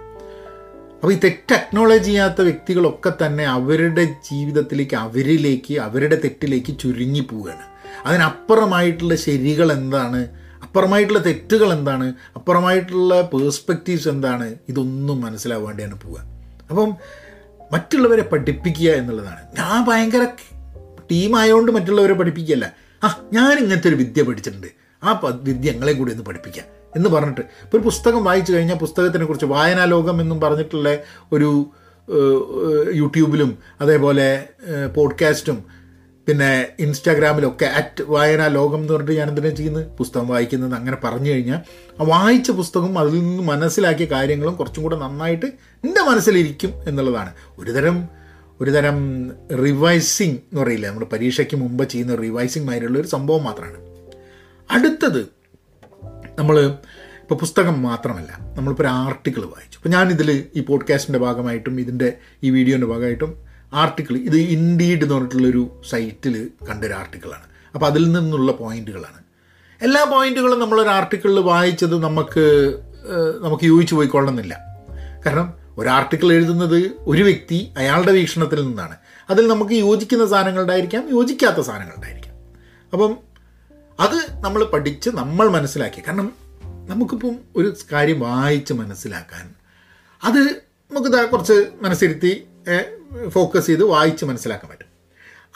[0.95, 7.63] അപ്പോൾ ഈ തെറ്റ് അക്നോളജ് ചെയ്യാത്ത വ്യക്തികളൊക്കെ തന്നെ അവരുടെ ജീവിതത്തിലേക്ക് അവരിലേക്ക് അവരുടെ തെറ്റിലേക്ക് ചുരുങ്ങി പോവുകയാണ്.
[8.07, 10.29] അതിനപ്പുറമായിട്ടുള്ള ശരികൾ എന്താണ്?
[10.63, 12.15] അപ്പുറമായിട്ടുള്ള തെറ്റുകൾ എന്താണ്?
[12.37, 14.55] അപ്പുറമായിട്ടുള്ള പേഴ്സ്പെക്റ്റീവ്സ് എന്താണ്?
[14.69, 16.21] ഇതൊന്നും മനസ്സിലാവാണ്ടിയാണ് പോവുക.
[16.71, 16.97] അപ്പം
[17.73, 19.57] മറ്റുള്ളവരെ പഠിപ്പിക്കുക എന്നുള്ളതാണ്.
[19.57, 20.27] ഞാൻ ഭയങ്കര
[21.11, 22.73] ടീമായതുകൊണ്ട് മറ്റുള്ളവരെ പഠിപ്പിക്കുകയല്ല.
[23.05, 24.67] ആ ഞാൻ ഇങ്ങനത്തെ ഒരു വിദ്യ പഠിച്ചിട്ടുണ്ട്.
[25.05, 26.65] ആ വിദ്യ ഞങ്ങളെ കൂടി ഒന്ന് പഠിപ്പിക്കാം
[26.97, 30.97] എന്ന് പറഞ്ഞിട്ട് ഇപ്പോൾ ഒരു പുസ്തകം വായിച്ചു കഴിഞ്ഞാൽ പുസ്തകത്തിനെ കുറിച്ച് വായനാലോകം എന്നും പറഞ്ഞിട്ടുള്ള
[31.33, 31.71] ഒരു
[32.95, 34.49] യൂട്യൂബിലും അതേപോലെ
[34.97, 35.65] പോഡ്കാസ്റ്റും
[36.29, 39.87] പിന്നെ ഇൻസ്റ്റാഗ്രാമിലൊക്കെ അറ്റ് വായന ലോകം എന്ന് പറഞ്ഞിട്ട് ഞാൻ എന്തിനാണ് ചെയ്യുന്നത്?
[39.97, 41.61] പുസ്തകം വായിക്കുന്നത് അങ്ങനെ പറഞ്ഞു കഴിഞ്ഞാൽ
[42.01, 45.47] ആ വായിച്ച പുസ്തകം അതിൽ നിന്ന് മനസ്സിലാക്കിയ കാര്യങ്ങളും കുറച്ചും കൂടെ നന്നായിട്ട്
[45.85, 47.33] എന്റെ മനസ്സിലിരിക്കും എന്നുള്ളതാണ്.
[47.59, 48.09] ഒരുതരം
[48.61, 49.31] ഒരുതരം
[49.65, 50.89] റിവൈസിങ് എന്ന് പറയില്ല?
[50.89, 53.79] നമ്മൾ പരീക്ഷയ്ക്ക് മുമ്പ് ചെയ്യുന്ന റിവൈസിങ് മാതിരിയുള്ള ഒരു സംഭവം മാത്രമാണ്.
[54.71, 55.21] അടുത്തത്
[56.39, 59.79] നമ്മൾ ഇപ്പോൾ പുസ്തകം മാത്രമല്ല നമ്മളിപ്പോൾ ഒരു ആർട്ടിക്കിൾ വായിച്ചു.
[59.79, 66.51] അപ്പോൾ ഞാനിതിൽ ഈ പോഡ്കാസ്റ്റിന്റെ ഭാഗമായിട്ടും ഇതിന്റെ ഈ വീഡിയോന്റെ ഭാഗമായിട്ടും ആർട്ടിക്കിൾ ഇത് ഇൻഡീഡ് എന്ന് പറഞ്ഞിട്ടുള്ളൊരു സൈറ്റിൽ
[66.71, 67.43] കണ്ടൊരു ആർട്ടിക്കിളാണ്
[67.75, 69.21] അപ്പോൾ അതിൽ നിന്നുള്ള പോയിന്റുകളാണ്.
[69.83, 72.45] എല്ലാ പോയിന്റുകളും നമ്മളൊരു ആർട്ടിക്കിളിൽ വായിച്ചത് നമുക്ക്
[73.41, 74.59] നമുക്ക് യോജിച്ച് പോയിക്കൊള്ളുന്നില്ല
[75.27, 78.97] കാരണം ഒരു ആർട്ടിക്കിൾ എഴുതുന്നത് ഒരു വ്യക്തി അയാളുടെ വീക്ഷണത്തിൽ നിന്നാണ്.
[79.31, 82.35] അതിൽ നമുക്ക് യോജിക്കുന്ന സാധനങ്ങളുണ്ടായിരിക്കാം യോജിക്കാത്ത സാധനങ്ങളുണ്ടായിരിക്കാം
[82.93, 83.19] അപ്പം
[84.01, 86.03] അത് നമ്മൾ പഠിച്ച് നമ്മൾ മനസ്സിലാക്കി.
[86.07, 86.33] കാരണം
[86.89, 89.55] നമുക്കിപ്പം ഒരു കാര്യം വായിച്ച് മനസ്സിലാക്കാൻ
[90.25, 90.39] അത്
[90.93, 92.47] നമുക്ക് കുറച്ച് മനസ്സിരുത്തി
[93.29, 94.89] ഫോക്കസ് ചെയ്ത് വായിച്ച് മനസ്സിലാക്കാൻ പറ്റും.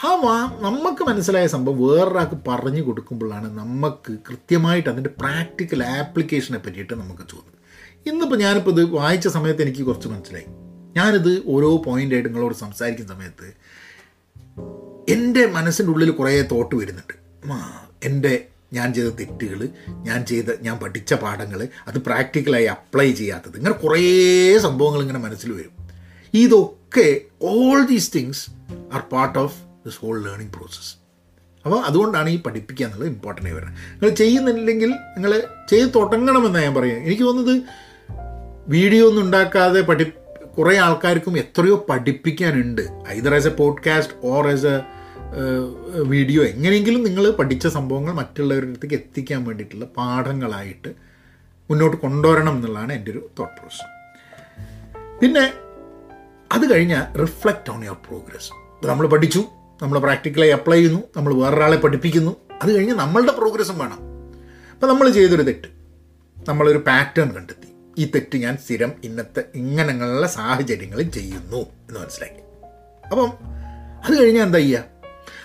[0.05, 7.23] ആ വാ നമുക്ക് മനസ്സിലായ സംഭവം വേറൊരാൾക്ക് പറഞ്ഞു കൊടുക്കുമ്പോഴാണ് നമുക്ക് കൃത്യമായിട്ട് അതിന്റെ പ്രാക്ടിക്കൽ ആപ്ലിക്കേഷനെ പറ്റിയിട്ട് നമുക്ക്
[7.23, 7.59] തോന്നുന്നത്.
[8.09, 10.45] ഇന്നിപ്പോൾ ഞാനിപ്പോൾ ഇത് വായിച്ച സമയത്ത് എനിക്ക് കുറച്ച് മനസ്സിലായി.
[10.97, 13.49] ഞാനിത് ഓരോ പോയിന്റായിട്ട് നിങ്ങളോട് സംസാരിക്കുന്ന സമയത്ത്
[15.09, 17.15] എന്റെ മനസ്സിന്റെ ഉള്ളിൽ കുറേ തോട്ട് വരുന്നുണ്ട്.
[18.03, 23.57] എന്റെ ഞാൻ ചെയ്ത തെറ്റുകൾ ഞാൻ ചെയ്ത ഞാൻ പഠിച്ച പാഠങ്ങൾ അത് പ്രാക്ടിക്കലായി അപ്ലൈ ചെയ്യാത്തത്.
[23.57, 25.82] ഇങ്ങനെ കുറേ സംഭവങ്ങൾ ഇങ്ങനെ മനസ്സിൽ വരും.
[26.35, 28.43] ഇതൊക്കെ all these things
[28.93, 30.93] are part of this whole learning process
[31.65, 33.77] അപ്പോൾ അതുകൊണ്ടാണ് ഈ പഠിപ്പിക്കുക എന്നുള്ളത് ഇമ്പോർട്ടന്റ് ആയി വരുന്നത്.
[33.93, 35.33] നിങ്ങൾ ചെയ്യുന്നില്ലെങ്കിൽ നിങ്ങൾ
[35.69, 37.63] ചെയ്ത് തുടങ്ങണമെന്നാണ് ഞാൻ പറയുന്നത് എനിക്ക് തോന്നുന്നത്
[38.69, 40.05] വീഡിയോ ഒന്നും ഉണ്ടാക്കാതെ പഠി
[40.59, 42.83] കുറേ ആൾക്കാർക്കും എത്രയോ പഠിപ്പിക്കാനുണ്ട്.
[43.09, 44.83] Either as a podcast or as a
[46.03, 50.91] video എങ്ങനെയെങ്കിലും നിങ്ങൾ പഠിച്ച സംഭവങ്ങൾ മറ്റുള്ളവരുടെ അടുത്തേക്ക് എത്തിക്കാൻ വേണ്ടിയിട്ടുള്ള പാഠങ്ങളായിട്ട്
[51.71, 53.89] മുന്നോട്ട് കൊണ്ടുവരണം എന്നുള്ളതാണ് എന്റെ ഒരു തോട്ട് പ്രോസസ്
[55.21, 55.53] പിന്നെ
[56.53, 58.51] അത് കഴിഞ്ഞാൽ റിഫ്ലക്റ്റ് ഓൺ യുവർ പ്രോഗ്രസ്
[58.87, 59.45] നമ്മൾ പഠിച്ചു
[59.83, 62.37] നമ്മൾ പ്രാക്ടിക്കലായി അപ്ലൈ ചെയ്യുന്നു നമ്മൾ വേറൊരാളെ പഠിപ്പിക്കുന്നു.
[62.63, 64.01] അത് കഴിഞ്ഞ് നമ്മളുടെ പ്രോഗ്രസ്സും വേണം.
[64.75, 65.69] അപ്പം നമ്മൾ ചെയ്തൊരു തെറ്റ്.
[66.49, 67.69] നമ്മളൊരു പാറ്റേൺ കണ്ടെത്തി.
[67.99, 72.43] ഈ തെറ്റ് ഞാൻ സ്ഥിരം ഇന്നത്തെ ഇങ്ങനെയുള്ള സാഹചര്യങ്ങളിൽ ചെയ്യുന്നു എന്ന് മനസ്സിലാക്കി.
[73.11, 73.31] അപ്പം
[74.05, 74.85] അത് കഴിഞ്ഞാൽ എന്താ ചെയ്യുക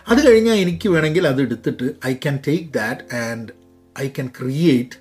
[0.07, 3.49] അത് കഴിഞ്ഞാൽ എനിക്ക് വേണമെങ്കിൽ അത് എടുത്തിട്ട് I can take that and
[4.01, 4.95] I can create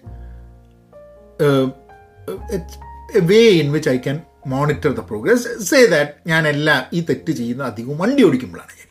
[3.17, 7.33] a way in which I can monitor the progress say that ഞാൻ എല്ലാ ഈ തെറ്റ്
[7.33, 8.85] ചെയ്യുന്ന അധികവും വണ്ടി ഓടിക്കുമ്പോഴാണ് ഞാൻ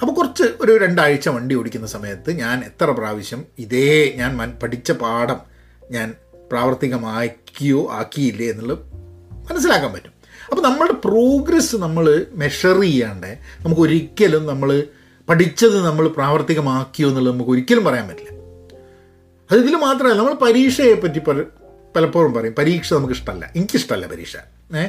[0.00, 4.30] അപ്പോൾ കുറച്ച് ഒരു രണ്ടാഴ്ച വണ്ടി ഓടിക്കുന്ന സമയത്ത് ഞാൻ എത്ര പ്രാവശ്യം ഇതേ ഞാൻ
[4.62, 5.40] പഠിച്ച പാഠം
[5.90, 6.08] ഞാൻ
[6.50, 8.82] പ്രാവർത്തികമാക്കിയോ ആക്കിയില്ലേ എന്നുള്ളത്
[9.50, 10.10] മനസ്സിലാക്കാൻ പറ്റും.
[10.50, 13.30] അപ്പോൾ നമ്മളുടെ പ്രോഗ്രസ് നമ്മൾ മെഷർ ചെയ്യാണ്ട്
[13.64, 14.70] നമുക്ക് ഒരിക്കലും നമ്മൾ
[15.28, 18.30] പഠിച്ചത് നമ്മൾ പ്രാവർത്തികമാക്കിയോ എന്നുള്ളത് നമുക്ക് ഒരിക്കലും പറയാൻ പറ്റില്ല.
[19.50, 21.20] അത് ഇതിൽ മാത്രമല്ല നമ്മൾ പരീക്ഷയെ പറ്റി
[21.96, 24.36] പലപ്പോഴും പറയും പരീക്ഷ നമുക്ക് ഇഷ്ടമല്ല എനിക്കിഷ്ടമല്ല പരീക്ഷ.
[24.76, 24.84] ഏ?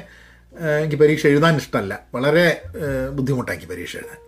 [0.83, 2.61] എനിക്ക് പരീക്ഷ എഴുതാൻ ഇഷ്ടമല്ല വളരെ
[3.09, 4.19] ബുദ്ധിമുട്ടാണ് എനിക്ക് പരീക്ഷ എഴുതാൻ.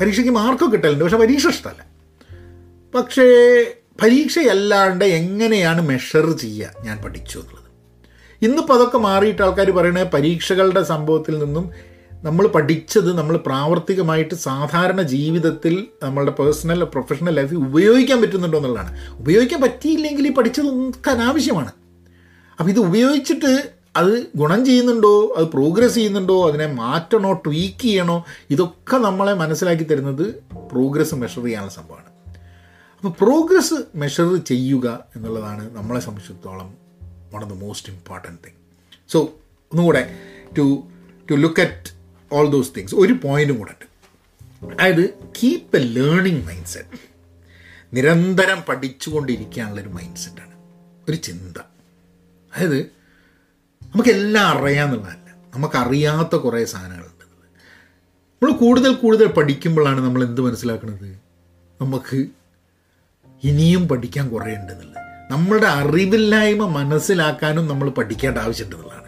[0.00, 1.82] പരീക്ഷയ്ക്ക് മാർക്കൊക്കെ കിട്ടലുണ്ട് പക്ഷേ പരീക്ഷ ഇഷ്ടമല്ല
[2.94, 3.26] പക്ഷേ
[4.02, 7.64] പരീക്ഷയല്ലാണ്ട് എങ്ങനെയാണ് മെഷർ ചെയ്യുക ഞാൻ പഠിച്ചു എന്നുള്ളത്?
[8.42, 11.64] ഇന്നിപ്പോൾ അതൊക്കെ മാറിയിട്ട് ആൾക്കാർ പറയണേ പരീക്ഷകളുടെ സംഭവത്തിൽ നിന്നും
[12.24, 19.18] നമ്മൾ പഠിച്ചത് നമ്മൾ പ്രാവർത്തികമായിട്ട് സാധാരണ ജീവിതത്തിൽ നമ്മളുടെ പേഴ്സണൽ പ്രൊഫഷണൽ ലൈഫിൽ ഉപയോഗിക്കാൻ പറ്റുന്നുണ്ടോ എന്നുള്ളതാണ്.
[19.18, 21.72] ഉപയോഗിക്കാൻ പറ്റിയില്ലെങ്കിൽ ഈ പഠിച്ചത് ഒക്കെ അനാവശ്യമാണ്.
[22.60, 25.34] അപ്പോൾ ഇത് ഉപയോഗിച്ചിട്ട് അത് ഗുണം ചെയ്യുന്നുണ്ടോ?
[25.36, 26.48] അത് പ്രോഗ്രസ് ചെയ്യുന്നുണ്ടോ?
[26.48, 27.32] അതിനെ മാറ്റണോ?
[27.32, 28.24] ട്വീക്ക് ചെയ്യണോ?
[28.50, 30.34] ഇതൊക്കെ നമ്മളെ മനസ്സിലാക്കി തരുന്നത്
[30.72, 32.06] പ്രോഗ്രസ് മെഷർ ചെയ്യാനുള്ള സംഭവമാണ്.
[32.96, 36.74] അപ്പോൾ പ്രോഗ്രസ് മെഷർ ചെയ്യുക എന്നുള്ളതാണ് നമ്മളെ സംബന്ധിച്ചിടത്തോളം
[37.34, 38.54] one of the most important thing
[39.08, 39.20] so
[39.72, 40.14] ഒന്നുകൂടെ
[40.58, 40.82] to
[41.30, 41.97] to look at
[42.32, 43.86] all those things ഒരു പോയിന്റും കൂടെ ഉണ്ട്.
[44.74, 46.98] അതായത് keep a learning mindset
[47.94, 50.54] നിരന്തരം പഠിച്ചുകൊണ്ടിരിക്കാനുള്ളൊരു മൈൻഡ് സെറ്റാണ്
[51.08, 51.58] ഒരു ചിന്ത.
[52.56, 52.80] അതായത്
[53.82, 57.14] നമുക്കെല്ലാം അറിയാമെന്നുള്ളതല്ല നമുക്കറിയാത്ത കുറേ സാധനങ്ങളുണ്ട്.
[58.42, 61.08] നമ്മൾ കൂടുതൽ കൂടുതൽ പഠിക്കുമ്പോഴാണ് നമ്മൾ എന്ത് മനസ്സിലാക്കുന്നത്
[61.80, 62.26] നമുക്ക്
[63.44, 65.04] ഇനിയും പഠിക്കാൻ കുറേ ഉണ്ടെന്നുള്ളത്.
[65.30, 69.07] നമ്മളുടെ അറിവില്ലായ്മ മനസ്സിലാക്കാനും നമ്മൾ പഠിക്കേണ്ട ആവശ്യമുണ്ടെന്നുള്ളതാണ്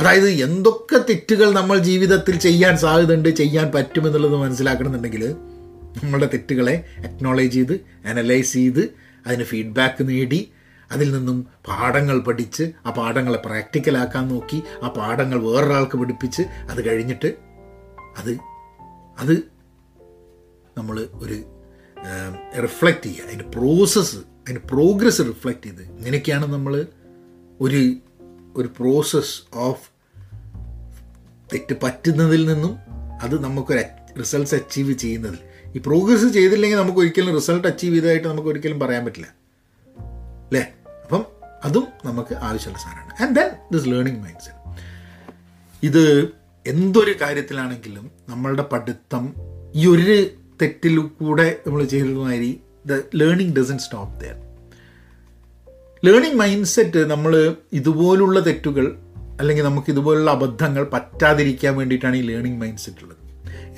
[0.00, 5.24] അതായത് എന്തൊക്കെ തെറ്റുകൾ നമ്മൾ ജീവിതത്തിൽ ചെയ്യാൻ സാധ്യതയുണ്ട് ചെയ്യാൻ പറ്റുമെന്നുള്ളത് മനസ്സിലാക്കണമെന്നുണ്ടെങ്കിൽ
[6.02, 7.74] നമ്മളുടെ തെറ്റുകളെ അക്നോളേജ് ചെയ്ത്
[8.06, 8.82] അനലൈസ് ചെയ്ത്
[9.26, 10.52] അതിന് ഫീഡ്ബാക്ക് നേടി
[10.90, 17.30] അതിൽ നിന്നും പാഠങ്ങൾ പഠിച്ച് ആ പാഠങ്ങളെ പ്രാക്ടിക്കലാക്കാൻ നോക്കി ആ പാഠങ്ങൾ വേറൊരാൾക്ക് പഠിപ്പിച്ച് അത് കഴിഞ്ഞിട്ട്
[18.18, 18.32] അത്
[19.18, 19.34] അത്
[20.78, 21.36] നമ്മൾ ഒരു
[22.64, 23.26] റിഫ്ലക്റ്റ് ചെയ്യുക.
[23.26, 25.82] അതിന്റെ പ്രോസസ്സ് അതിന്റെ പ്രോഗ്രസ് റിഫ്ലക്റ്റ് ചെയ്ത്.
[25.98, 26.86] ഇങ്ങനെയൊക്കെയാണ് നമ്മൾ
[27.60, 27.82] ഒരു
[28.56, 29.84] ഒരു പ്രോസസ് ഓഫ്
[31.52, 32.78] തെറ്റ് പറ്റുന്നതിൽ നിന്നും
[33.22, 33.82] അത് നമുക്കൊരു
[34.18, 35.38] റിസൾട്ട്സ് അച്ചീവ് ചെയ്യുന്നതിൽ
[35.76, 39.26] ഈ പ്രോഗ്രസ് ചെയ്തില്ലെങ്കിൽ നമുക്ക് ഒരിക്കലും റിസൾട്ട് അച്ചീവ് ചെയ്തതായിട്ട് നമുക്ക് ഒരിക്കലും പറയാൻ പറ്റില്ല.
[40.46, 41.24] അല്ലേ അപ്പം
[41.64, 43.22] അതും നമുക്ക് ആവശ്യമുള്ള സാധനമാണ്.
[43.22, 44.58] And then this learning mindset
[45.82, 46.32] ഇത്
[46.66, 49.34] എന്തൊരു കാര്യത്തിലാണെങ്കിലും നമ്മളുടെ പഠിത്തം
[49.74, 50.30] ഈ ഒരു
[50.62, 54.36] തെറ്റിൽ കൂടെ നമ്മൾ ചെയ്തതുമാതിരി the learning doesn't stop there
[56.04, 56.36] learning
[56.66, 58.98] mindset നമ്മൾ ഇതുപോലുള്ള തെറ്റുകൾ
[59.40, 63.16] അല്ലെങ്കിൽ നമുക്ക് ഇതുപോലുള്ള അബദ്ധങ്ങൾ പറ്റാതിരിക്കാൻ വേണ്ടിയിട്ടാണ് ഈ ലേണിംഗ് മൈൻഡ് സെറ്റ് ഉള്ളത്.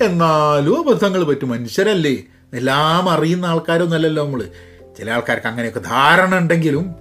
[0.03, 1.49] എന്നാലും അബദ്ധങ്ങൾ പറ്റും.
[1.49, 2.23] മനുഷ്യരല്ലേ?
[2.53, 4.49] എല്ലാം അറിയുന്ന ആൾക്കാരൊന്നല്ലല്ലോ നമ്മൾ
[4.97, 6.95] ചില ആൾക്കാർക്ക് അങ്ങനെയൊക്കെ ധാരണ ഉണ്ടെങ്കിലും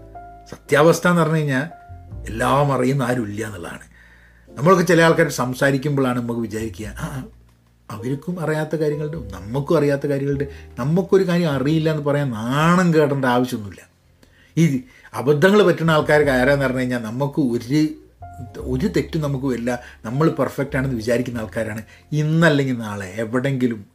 [0.50, 1.62] സത്യാവസ്ഥ എന്ന് പറഞ്ഞു കഴിഞ്ഞാൽ
[2.28, 3.80] എല്ലാം അറിയുന്ന ആരുമില്ല എന്നുള്ളതാണ്.
[4.58, 6.86] നമ്മളൊക്കെ ചില ആൾക്കാർ സംസാരിക്കുമ്പോഴാണ് നമുക്ക് വിചാരിക്കുക
[7.90, 10.44] അവർക്കും അറിയാത്ത കാര്യങ്ങളുണ്ട് നമുക്കും അറിയാത്ത കാര്യങ്ങളുണ്ട്.
[10.78, 13.88] നമുക്കൊരു കാര്യം അറിയില്ല എന്ന് പറയാൻ നാണം കേടേണ്ട ആവശ്യമൊന്നുമില്ല.
[14.56, 14.80] ഈ
[15.14, 17.86] അബദ്ധങ്ങൾ പറ്റുന്ന ആൾക്കാർക്ക് ആരാന്ന് പറഞ്ഞു കഴിഞ്ഞാൽ നമുക്ക് ഒരു
[18.58, 19.80] ഒരു തെറ്റും നമുക്ക് വരില്ല.
[20.04, 21.82] നമ്മൾ പെർഫെക്റ്റ് ആണെന്ന് വിചാരിക്കുന്ന ആൾക്കാരാണ്.
[22.12, 23.86] ഇന്നല്ലെങ്കിൽ നാളെ എവിടെങ്കിലും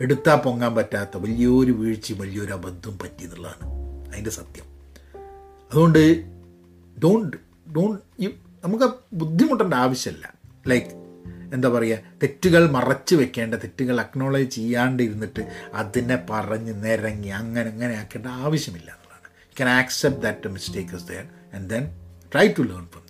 [0.00, 3.68] എടുത്താൽ പൊങ്ങാൻ പറ്റാത്ത വലിയൊരു വീഴ്ചയും വലിയൊരു അബദ്ധവും പറ്റി എന്നുള്ളതാണ്
[4.12, 4.64] അതിന്റെ സത്യം.
[5.70, 6.24] അതുകൊണ്ട്
[7.04, 7.36] ഡോണ്ട്
[7.76, 8.00] ഡോണ്ട്
[8.64, 10.34] നമുക്ക് ബുദ്ധിമുട്ടേണ്ട ആവശ്യമില്ല.
[10.68, 10.86] ലൈക്ക്
[11.54, 15.40] എന്താ പറയുക തെറ്റുകൾ മറച്ചു വെക്കേണ്ട തെറ്റുകൾ അക്നോളജ് ചെയ്യാണ്ട് ഇരുന്നിട്ട്
[15.74, 19.30] അതിനെ പറഞ്ഞ് നിരങ്ങി അങ്ങനെ അങ്ങനെ ആക്കേണ്ട ആവശ്യമില്ല എന്നുള്ളതാണ്.
[19.42, 21.84] You can accept that mistake is there and then
[22.32, 23.03] try to learn from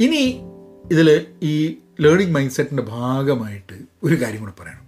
[0.00, 0.40] ഇനി
[0.92, 4.78] ഇതിൽ ഈ ലേണിംഗ് മൈൻഡ് സെറ്റിന്റെ ഭാഗമായിട്ട് ഒരു കാര്യം കൂടെ പറയണം.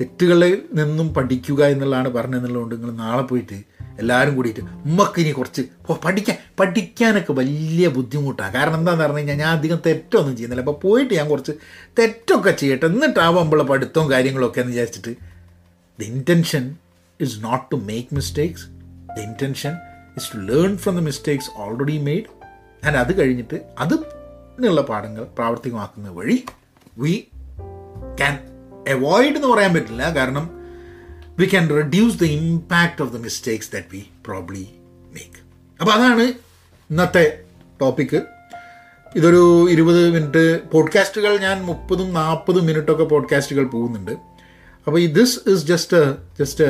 [0.00, 3.64] തെറ്റുകളിൽ നിന്നും പഠിക്കുക എന്നുള്ളതാണ് പറഞ്ഞതെന്നുള്ളതുകൊണ്ട് നിങ്ങൾ നാളെ പോയിട്ട്
[3.98, 9.58] എല്ലാവരും കൂടിയിട്ട് ഉമ്മക്ക് ഇനി കുറച്ച് ഓ പഠിക്കാൻ പഠിക്കാനൊക്കെ വലിയ ബുദ്ധിമുട്ടാണ് കാരണം എന്താണെന്ന് പറഞ്ഞു കഴിഞ്ഞാൽ ഞാൻ
[9.58, 10.60] അധികം തെറ്റൊന്നും ചെയ്യുന്നില്ല.
[10.60, 11.52] അപ്പോൾ പോയിട്ട് ഞാൻ കുറച്ച്
[11.98, 12.86] തെറ്റൊക്കെ ചെയ്യട്ടെ.
[12.86, 15.16] എന്നിട്ടാവുമ്പോൾ പഠിത്തവും കാര്യങ്ങളൊക്കെ എന്ന് വിചാരിച്ചിട്ട്
[16.00, 16.76] the intention
[17.20, 18.66] is not to make mistakes
[19.16, 19.74] the intention
[20.16, 22.24] is to learn from the mistakes already made
[22.86, 24.17] and അത് കഴിഞ്ഞിട്ട് അത്
[24.58, 26.44] എന്നുള്ള പാഠങ്ങൾ പ്രാവർത്തികമാക്കുന്ന വഴി
[26.98, 27.28] വി
[28.18, 28.34] ക്യാൻ
[28.88, 30.14] അവോയ്ഡ് എന്ന് പറയാൻ പറ്റില്ല.
[30.14, 30.50] കാരണം
[31.38, 34.68] we can reduce the impact of the mistakes that we probably
[35.12, 35.40] make
[35.80, 36.22] അപ്പോൾ അതാണ്
[36.90, 37.40] ഇന്നത്തെ
[37.80, 38.22] ടോപ്പിക്ക്
[39.16, 44.10] ഇതൊരു ഇരുപത് മിനിറ്റ് പോഡ്കാസ്റ്റുകൾ ഞാൻ മുപ്പതും നാൽപ്പതും മിനിറ്റൊക്കെ പോഡ്കാസ്റ്റുകൾ പോകുന്നുണ്ട്.
[44.86, 46.64] അപ്പോൾ ഈ this is just just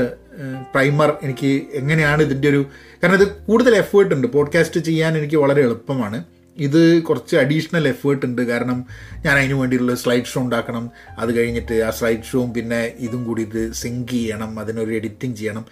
[0.72, 2.66] primer എനിക്ക് എങ്ങനെയാണ് ഇതിന്റെ ഒരു
[3.03, 4.27] കാരണം ഇത് കൂടുതൽ എഫേർട്ട് ഉണ്ട്.
[4.27, 6.24] പോഡ്കാസ്റ്റ് ചെയ്യാൻ എനിക്ക് വളരെ എളുപ്പമാണ്.
[6.58, 8.42] ഇത് കുറച്ച് അഡീഷണൽ എഫേർട്ട് ഉണ്ട്.
[8.42, 8.84] കാരണം
[9.26, 10.90] ഞാൻ അതിന് വേണ്ടിയിട്ടുള്ള സ്ലൈഡ് ഷോ ഉണ്ടാക്കണം.
[11.18, 14.60] അത് കഴിഞ്ഞിട്ട് ആ സ്ലൈഡ് ഷോയും പിന്നെ ഇതും കൂടി ഇത് സിങ്ക് ചെയ്യണം.
[14.60, 15.64] അതിനൊരു എഡിറ്റിംഗ് ചെയ്യണം.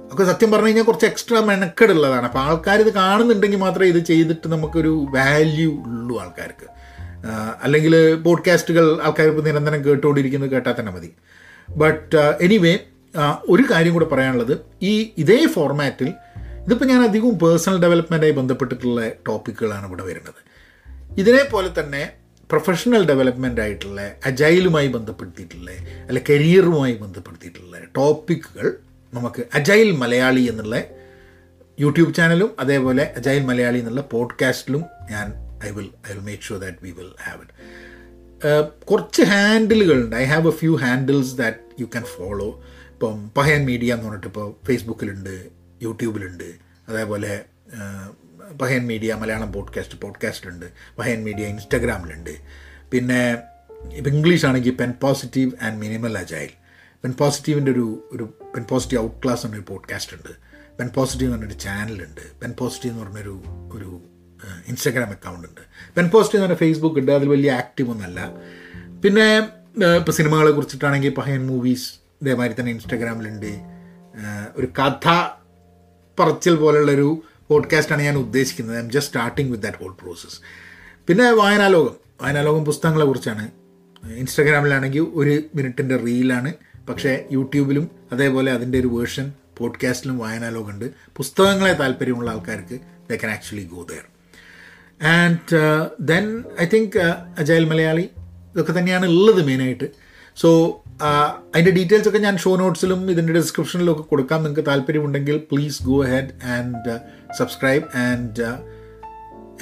[0.00, 5.06] ഒക്കെ സത്യം പറഞ്ഞു കഴിഞ്ഞാൽ കുറച്ച് എക്സ്ട്രാ മെനക്കെടുള്ളതാണ് അപ്പോൾ ആൾക്കാർ ഇത് കാണുന്നുണ്ടെങ്കിൽ മാത്രമേ ഇത് ചെയ്തിട്ട് നമുക്കൊരു
[5.10, 6.66] വാല്യൂ ഉള്ളൂ ആൾക്കാർക്ക്.
[7.62, 11.10] അല്ലെങ്കിൽ പോഡ്കാസ്റ്റുകൾ ആൾക്കാർ ഇപ്പോൾ നിരന്തരം കേട്ടുകൊണ്ടിരിക്കുന്നത് കേട്ടാൽ തന്നെ മതി.
[11.68, 12.78] ബട്ട് എനിവേ
[13.48, 14.58] ഒരു കാര്യം കൂടെ പറയാനുള്ളത്.
[14.82, 16.12] ഈ ഇതേ ഫോർമാറ്റിൽ
[16.64, 20.40] ഇതിപ്പോൾ ഞാൻ അധികവും പേഴ്സണൽ ഡെവലപ്മെന്റായി ബന്ധപ്പെട്ടിട്ടുള്ള ടോപ്പിക്കുകളാണ് ഇവിടെ വരുന്നത്.
[21.18, 22.12] ഇതിനെപ്പോലെ തന്നെ
[22.50, 25.70] പ്രൊഫഷണൽ ഡെവലപ്മെന്റ് ആയിട്ടുള്ള അജൈലുമായി ബന്ധപ്പെടുത്തിയിട്ടുള്ള
[26.08, 28.76] അല്ലെ കരിയറുമായി ബന്ധപ്പെടുത്തിയിട്ടുള്ള ടോപ്പിക്കുകൾ
[29.14, 30.76] നമുക്ക് അജൈൽ മലയാളി എന്നുള്ള
[31.80, 35.32] യൂട്യൂബ് ചാനലും അതേപോലെ അജൈൽ മലയാളി എന്നുള്ള പോഡ്കാസ്റ്റിലും ഞാൻ
[35.66, 40.48] I will I will make sure that we will have it കുറച്ച് ഹാൻഡിലുകളുണ്ട് I have
[40.48, 46.54] a few handles that you can follow ഇപ്പം പഹയൻ മീഡിയ എന്ന് പറഞ്ഞിട്ട് ഇപ്പോൾ ഫേസ്ബുക്കിലുണ്ട് യൂട്യൂബിലുണ്ട്.
[46.88, 47.44] അതേപോലെ
[48.60, 50.66] Pahayan media Malayalam podcast podcast ഉണ്ട്
[50.98, 52.34] പഹയൻ മീഡിയ ഇൻസ്റ്റഗ്രാമിലുണ്ട്.
[52.90, 53.38] പിന്നെ
[53.92, 56.50] ഇപ്പം ഇംഗ്ലീഷ് ആണെങ്കിൽ pen positive and minimal agile.
[57.04, 58.24] Pen പോസിറ്റീവിന്റെ ഒരു ഒരു
[58.56, 60.32] പെൻ പോസിറ്റീവ് ഔട്ട് ക്ലാസ് എന്നൊരു പോഡ്കാസ്റ്റ് ഉണ്ട്
[60.78, 62.40] പെൻ പോസിറ്റീവ് എന്ന് പറഞ്ഞൊരു ചാനലുണ്ട്.
[62.42, 64.00] പെൻ പോസിറ്റീവ് എന്ന് പറഞ്ഞൊരു ഒരു
[64.68, 65.60] ഇൻസ്റ്റാഗ്രാം അക്കൗണ്ട് ഉണ്ട്
[65.96, 67.12] പെൻ പോസിറ്റീവ് എന്ന് പറഞ്ഞാൽ ഫേസ്ബുക്ക് ഉണ്ട്.
[67.12, 68.20] അതിൽ വലിയ ആക്റ്റീവ് ഒന്നല്ല
[69.04, 69.38] പിന്നെ
[69.96, 73.52] ഇപ്പോൾ സിനിമകളെ കുറിച്ചിട്ടാണെങ്കിൽ പഹയൻ മൂവീസ് ഇതേമാതിരി തന്നെ ഇൻസ്റ്റാഗ്രാമിലുണ്ട്.
[74.56, 75.08] ഒരു കഥ
[76.18, 78.76] പറച്ചിൽ പോലുള്ളൊരു പോഡ്കാസ്റ്റാണ് ഞാൻ ഉദ്ദേശിക്കുന്നത്.
[78.80, 80.40] I'm just starting with that whole process
[81.06, 81.94] പിന്നെ വായനാലോകം.
[82.22, 83.50] വായനാലോകം പുസ്തകങ്ങളെ കുറിച്ചാണ്.
[84.16, 86.52] ഇൻസ്റ്റാഗ്രാമിലാണെങ്കിൽ ഒരു മിനിറ്റിന്റെ റീലാണ്
[86.88, 90.90] പക്ഷേ യൂട്യൂബിലും അതേപോലെ അതിന്റെ ഒരു വേർഷൻ പോഡ്കാസ്റ്റിലും വായനാലോകം ഉണ്ട്.
[91.16, 92.78] പുസ്തകങ്ങളെ താല്പര്യമുള്ള ആൾക്കാർക്ക്
[93.10, 94.04] they can actually go there
[95.06, 96.98] and then I think
[97.38, 98.10] agile Malayali
[98.54, 99.84] ഇതൊക്കെ തന്നെയാണ് ഉള്ളത് മെയിനായിട്ട്
[100.36, 104.44] സോ അതിന്റെ ഡീറ്റെയിൽസ് ഒക്കെ ഞാൻ ഷോ നോട്ട്സിലും ഇതിന്റെ ഡിസ്ക്രിപ്ഷനിലും ഒക്കെ കൊടുക്കാം.
[104.44, 107.00] നിങ്ങൾക്ക് താല്പര്യമുണ്ടെങ്കിൽ please go head and
[107.38, 108.42] subscribe and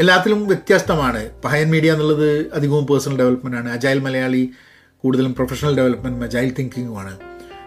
[0.01, 1.31] എല്ലാത്തിലും വ്യത്യസ്തമാണ്.
[1.45, 3.71] പഹയൻ മീഡിയ എന്നുള്ളത് അധികവും പേഴ്സണൽ ഡെവലപ്മെന്റ് ആണ്.
[3.71, 4.51] അജൈൽ മലയാളി
[5.05, 7.19] കൂടുതലും professional development agile തിങ്കിങ്ങുമാണ്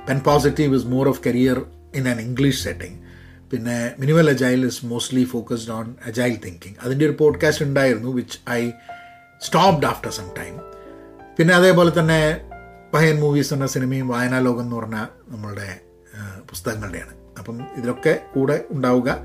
[0.08, 3.00] pen positive is more of career in an English setting
[3.52, 8.70] പിന്നെ minimal agile is mostly focused on agile thinking അതിന്റെ ഒരു podcast ഉണ്ടായിരുന്നു which I
[9.42, 10.60] stopped after some time
[11.38, 12.42] പിന്നെ അതേപോലെ തന്നെ
[12.96, 15.80] പഹയൻ movies എന്ന സിനിമയും വായനാലോകം എന്ന് പറഞ്ഞ നമ്മളുടെ
[16.50, 17.14] പുസ്തകങ്ങളുടെയാണ്.
[17.38, 19.18] അപ്പം ഇതിലൊക്കെ കൂടെ ഉണ്ടാവുക.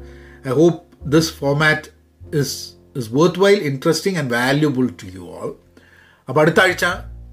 [0.48, 1.90] I hope this format
[2.36, 3.08] is is
[3.40, 5.56] worthwhile interesting and valuable to you all
[6.28, 6.84] അപ്പോൾ അടുത്ത ആഴ്ച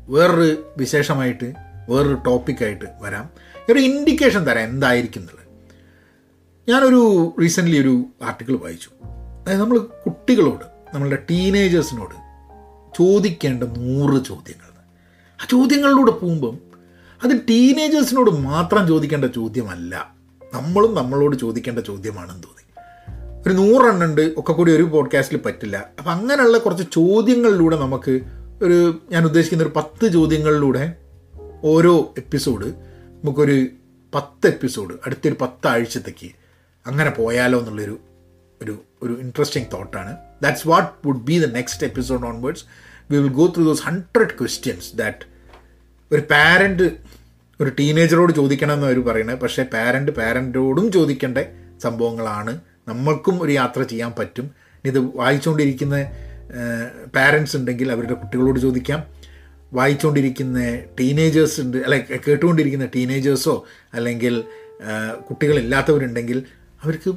[0.08, 1.54] വേറൊരു വിശേഷമായിട്ട്
[1.90, 3.30] വേറൊരു ടോപ്പിക്കായിട്ട് വരാം.
[3.72, 5.48] ഒരു ഇൻഡിക്കേഷൻ തരാം എന്തായിരിക്കും എന്നുള്ളത്.
[6.72, 8.90] ഞാനൊരു റീസെന്റ്ലി ഒരു ആർട്ടിക്കിൾ വായിച്ചു.
[9.44, 12.16] അതായത് നമ്മൾ കുട്ടികളോട് നമ്മളുടെ ടീനേജേഴ്സിനോട്
[12.98, 14.67] ചോദിക്കേണ്ട നൂറ് ചോദ്യങ്ങൾ.
[15.42, 16.60] ആ ചോദ്യങ്ങളിലൂടെ പോകുമ്പം
[17.24, 20.16] അത് ടീനേജേഴ്സിനോട് മാത്രം ചോദിക്കേണ്ട ചോദ്യമല്ല.
[20.54, 22.58] നമ്മളും നമ്മളോട് ചോദിക്കേണ്ട ചോദ്യമാണെന്ന് തോന്നി.
[23.48, 25.90] ഒരു നൂറെണ്ണുണ്ട് ഒക്കെ കൂടി ഒരു പോഡ്കാസ്റ്റിൽ പറ്റില്ല.
[26.00, 28.20] അപ്പം അങ്ങനെയുള്ള കുറച്ച് ചോദ്യങ്ങളിലൂടെ നമുക്ക്
[28.62, 30.96] ഒരു ഞാൻ ഉദ്ദേശിക്കുന്ന ഒരു പത്ത് ചോദ്യങ്ങളിലൂടെ
[31.64, 32.68] ഓരോ എപ്പിസോഡ്
[33.24, 33.68] നമുക്കൊരു
[34.16, 36.32] പത്ത് എപ്പിസോഡ് അടുത്തൊരു പത്താഴ്ചത്തേക്ക്
[36.88, 37.98] അങ്ങനെ പോയാലോ എന്നുള്ളൊരു
[38.62, 42.64] ഒരു ഒരു interesting തോട്ടാണ് that's what would be the next episode onwards
[43.12, 45.26] we will go through those hundred questions that
[46.12, 46.92] ഒരു പാരന്റ്
[47.62, 51.38] ഒരു ടീനേജറോട് ചോദിക്കണം എന്ന് അവർ പറയുന്നത് പക്ഷേ പാരന്റ് പാരന്റോടും ചോദിക്കേണ്ട
[51.84, 52.62] സംഭവങ്ങളാണ്.
[52.88, 54.52] നമ്മൾക്കും ഒരു യാത്ര ചെയ്യാൻ പറ്റും.
[54.86, 55.96] ഇത് വായിച്ചുകൊണ്ടിരിക്കുന്ന
[57.16, 59.04] പാരൻസ് ഉണ്ടെങ്കിൽ അവരുടെ കുട്ടികളോട് ചോദിക്കാം.
[59.74, 60.60] വായിച്ചുകൊണ്ടിരിക്കുന്ന
[61.00, 64.44] ടീനേജേഴ്സ് ഉണ്ട് അല്ലെ കേട്ടുകൊണ്ടിരിക്കുന്ന ടീനേജേഴ്സോ അല്ലെങ്കിൽ
[65.30, 66.44] കുട്ടികളില്ലാത്തവരുണ്ടെങ്കിൽ
[66.84, 67.12] അവർക്ക്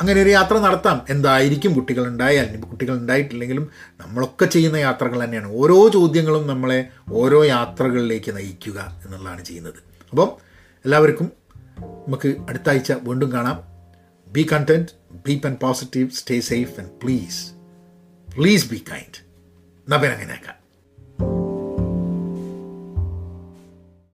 [0.00, 1.06] അങ്ങനെ ഒരു യാത്ര നടത്താം.
[1.10, 2.60] എന്തായിരിക്കും കുട്ടികൾ ഉണ്ടായാൽ?
[2.60, 5.52] കുട്ടികൾ ഉണ്ടായിട്ടില്ലെങ്കിലും നമ്മളൊക്കെ ചെയ്യുന്ന യാത്രകൾ തന്നെയാണ്.
[5.52, 9.74] ഓരോ ചോദ്യങ്ങളും നമ്മളെ ഓരോ യാത്രകളിലേക്ക് നയിക്കുക എന്നുള്ളതാണ് ചെയ്യുന്നത്.
[10.10, 10.36] അപ്പം
[10.84, 11.32] എല്ലാവർക്കും
[11.80, 13.64] നമുക്ക് അടുത്ത ആഴ്ച വീണ്ടും കാണാം.
[14.32, 14.88] Be content
[15.26, 17.52] be and positive stay safe and please
[18.36, 19.28] please be kind
[19.92, 20.57] നബൻ അങ്ങനെയാക്കാം.